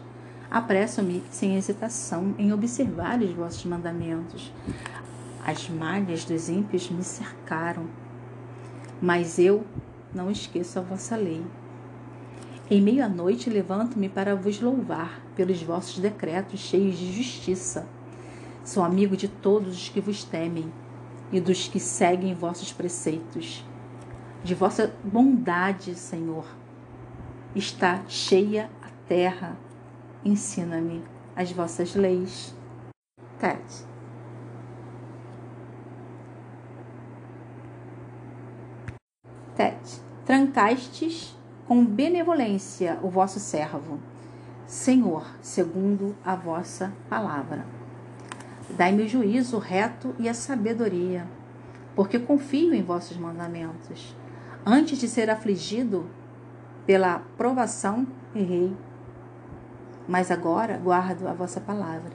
Apresso-me 0.49 1.23
sem 1.29 1.55
hesitação 1.55 2.33
em 2.37 2.51
observar 2.51 3.19
os 3.21 3.31
vossos 3.31 3.65
mandamentos. 3.65 4.51
As 5.45 5.69
malhas 5.69 6.25
dos 6.25 6.49
ímpios 6.49 6.89
me 6.89 7.03
cercaram, 7.03 7.85
mas 9.01 9.39
eu 9.39 9.63
não 10.13 10.29
esqueço 10.29 10.79
a 10.79 10.81
vossa 10.81 11.15
lei. 11.15 11.43
Em 12.69 12.81
meia 12.81 13.07
noite 13.07 13.49
levanto-me 13.49 14.09
para 14.09 14.35
vos 14.35 14.61
louvar 14.61 15.21
pelos 15.35 15.61
vossos 15.63 15.97
decretos 15.99 16.59
cheios 16.59 16.97
de 16.97 17.11
justiça. 17.11 17.87
Sou 18.63 18.83
amigo 18.83 19.17
de 19.17 19.27
todos 19.27 19.73
os 19.75 19.89
que 19.89 20.01
vos 20.01 20.23
temem 20.23 20.71
e 21.31 21.39
dos 21.39 21.67
que 21.67 21.79
seguem 21.79 22.33
vossos 22.33 22.71
preceitos. 22.71 23.65
De 24.43 24.53
vossa 24.53 24.93
bondade, 25.03 25.95
Senhor, 25.95 26.45
está 27.55 28.03
cheia 28.07 28.69
a 28.81 28.89
terra. 29.07 29.57
Ensina-me 30.23 31.03
as 31.35 31.51
vossas 31.51 31.95
leis. 31.95 32.55
Tet. 33.39 33.85
Tet. 39.55 40.01
Trancastes 40.25 41.35
com 41.65 41.85
benevolência 41.85 42.99
o 43.01 43.09
vosso 43.09 43.39
servo, 43.39 43.99
Senhor, 44.65 45.25
segundo 45.41 46.15
a 46.23 46.35
vossa 46.35 46.93
palavra. 47.09 47.65
Dai-me 48.71 49.03
o 49.03 49.07
juízo 49.07 49.57
reto 49.57 50.15
e 50.19 50.29
a 50.29 50.33
sabedoria, 50.33 51.25
porque 51.95 52.19
confio 52.19 52.73
em 52.73 52.83
vossos 52.83 53.17
mandamentos. 53.17 54.15
Antes 54.65 54.99
de 54.99 55.07
ser 55.07 55.29
afligido, 55.29 56.05
pela 56.89 57.19
provação, 57.37 58.07
errei. 58.33 58.75
mas 60.07 60.31
agora 60.31 60.75
guardo 60.75 61.27
a 61.27 61.33
vossa 61.33 61.61
palavra. 61.61 62.11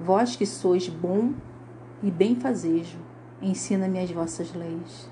Vós 0.00 0.34
que 0.34 0.46
sois 0.46 0.88
bom 0.88 1.34
e 2.02 2.10
benfazejo, 2.10 2.96
ensina-me 3.42 3.98
as 3.98 4.10
vossas 4.10 4.54
leis. 4.54 5.06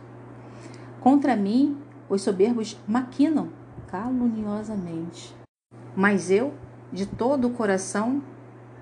Contra 1.02 1.36
mim, 1.36 1.76
os 2.08 2.22
soberbos 2.22 2.80
maquinam 2.88 3.50
caluniosamente. 3.88 5.36
Mas 5.94 6.30
eu, 6.30 6.54
de 6.90 7.04
todo 7.04 7.48
o 7.48 7.52
coração, 7.52 8.22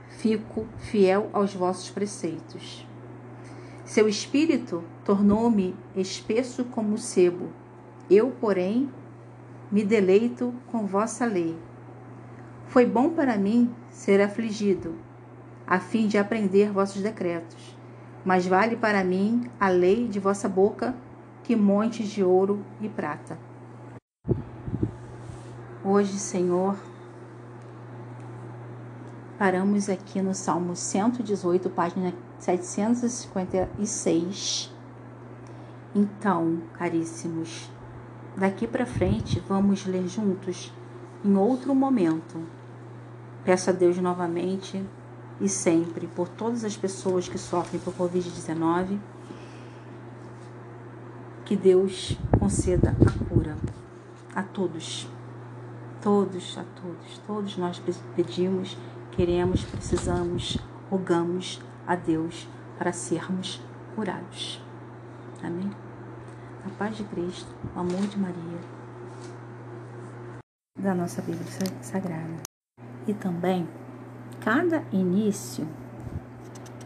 fico 0.07 0.69
fiel 0.79 1.29
aos 1.33 1.53
vossos 1.53 1.91
preceitos. 1.91 2.87
Seu 3.85 4.09
espírito 4.09 4.85
tornou-me 5.05 5.75
espesso 5.97 6.63
como 6.67 6.97
sebo. 6.97 7.49
Eu, 8.09 8.31
porém, 8.41 8.89
me 9.71 9.85
deleito 9.85 10.53
com 10.67 10.87
vossa 10.87 11.25
lei. 11.25 11.57
Foi 12.67 12.85
bom 12.85 13.11
para 13.11 13.37
mim 13.37 13.73
ser 13.91 14.21
afligido, 14.21 14.97
a 15.67 15.79
fim 15.79 16.07
de 16.07 16.19
aprender 16.19 16.73
vossos 16.73 17.03
decretos. 17.03 17.77
Mas 18.25 18.47
vale 18.47 18.77
para 18.77 19.05
mim 19.05 19.51
a 19.59 19.69
lei 19.69 20.09
de 20.09 20.21
vossa 20.21 20.49
boca 20.49 20.95
que 21.43 21.57
montes 21.57 22.09
de 22.09 22.23
ouro 22.23 22.65
e 22.81 22.89
prata. 22.89 23.39
Hoje, 25.83 26.19
Senhor, 26.19 26.77
paramos 29.39 29.89
aqui 29.89 30.21
no 30.21 30.35
Salmo 30.35 30.77
118, 30.77 31.71
página 31.71 32.13
756. 32.39 34.71
Então, 35.95 36.61
caríssimos, 36.75 37.71
daqui 38.41 38.67
para 38.67 38.87
frente 38.87 39.39
vamos 39.47 39.85
ler 39.85 40.09
juntos 40.09 40.73
em 41.23 41.37
outro 41.37 41.75
momento. 41.75 42.43
Peço 43.45 43.69
a 43.69 43.73
Deus 43.73 43.99
novamente 43.99 44.83
e 45.39 45.49
sempre 45.49 46.07
por 46.07 46.27
todas 46.27 46.65
as 46.65 46.75
pessoas 46.75 47.29
que 47.29 47.37
sofrem 47.37 47.79
por 47.81 47.93
Covid-19 47.95 48.99
que 51.45 51.55
Deus 51.55 52.17
conceda 52.39 52.91
a 52.91 53.29
cura 53.29 53.57
a 54.35 54.43
todos, 54.43 55.07
todos, 56.01 56.57
a 56.57 56.65
todos, 56.81 57.19
todos 57.27 57.57
nós 57.59 57.83
pedimos, 58.15 58.79
queremos, 59.11 59.65
precisamos, 59.65 60.57
rogamos 60.89 61.61
a 61.87 61.95
Deus 61.95 62.49
para 62.79 62.93
sermos 62.93 63.61
curados. 63.95 64.63
Amém? 65.43 65.90
A 66.65 66.71
paz 66.79 66.97
de 66.97 67.05
Cristo, 67.05 67.55
o 67.75 67.81
amor 67.81 68.07
de 68.07 68.19
Maria, 68.19 68.59
da 70.79 70.95
nossa 70.95 71.23
Bíblia 71.23 71.47
Sagrada. 71.81 72.43
E 73.07 73.15
também, 73.15 73.67
cada 74.41 74.83
início 74.93 75.67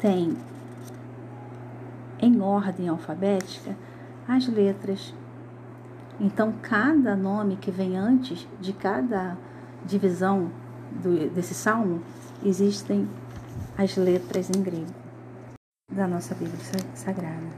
tem 0.00 0.36
em 2.20 2.40
ordem 2.40 2.88
alfabética 2.88 3.76
as 4.28 4.46
letras. 4.46 5.12
Então, 6.20 6.54
cada 6.62 7.16
nome 7.16 7.56
que 7.56 7.70
vem 7.70 7.96
antes 7.96 8.46
de 8.60 8.72
cada 8.72 9.36
divisão 9.84 10.50
do, 11.02 11.28
desse 11.30 11.54
salmo, 11.54 12.00
existem 12.44 13.08
as 13.76 13.96
letras 13.96 14.48
em 14.50 14.62
grego 14.62 14.94
da 15.92 16.06
nossa 16.06 16.34
Bíblia 16.34 16.58
Sagrada. 16.94 17.52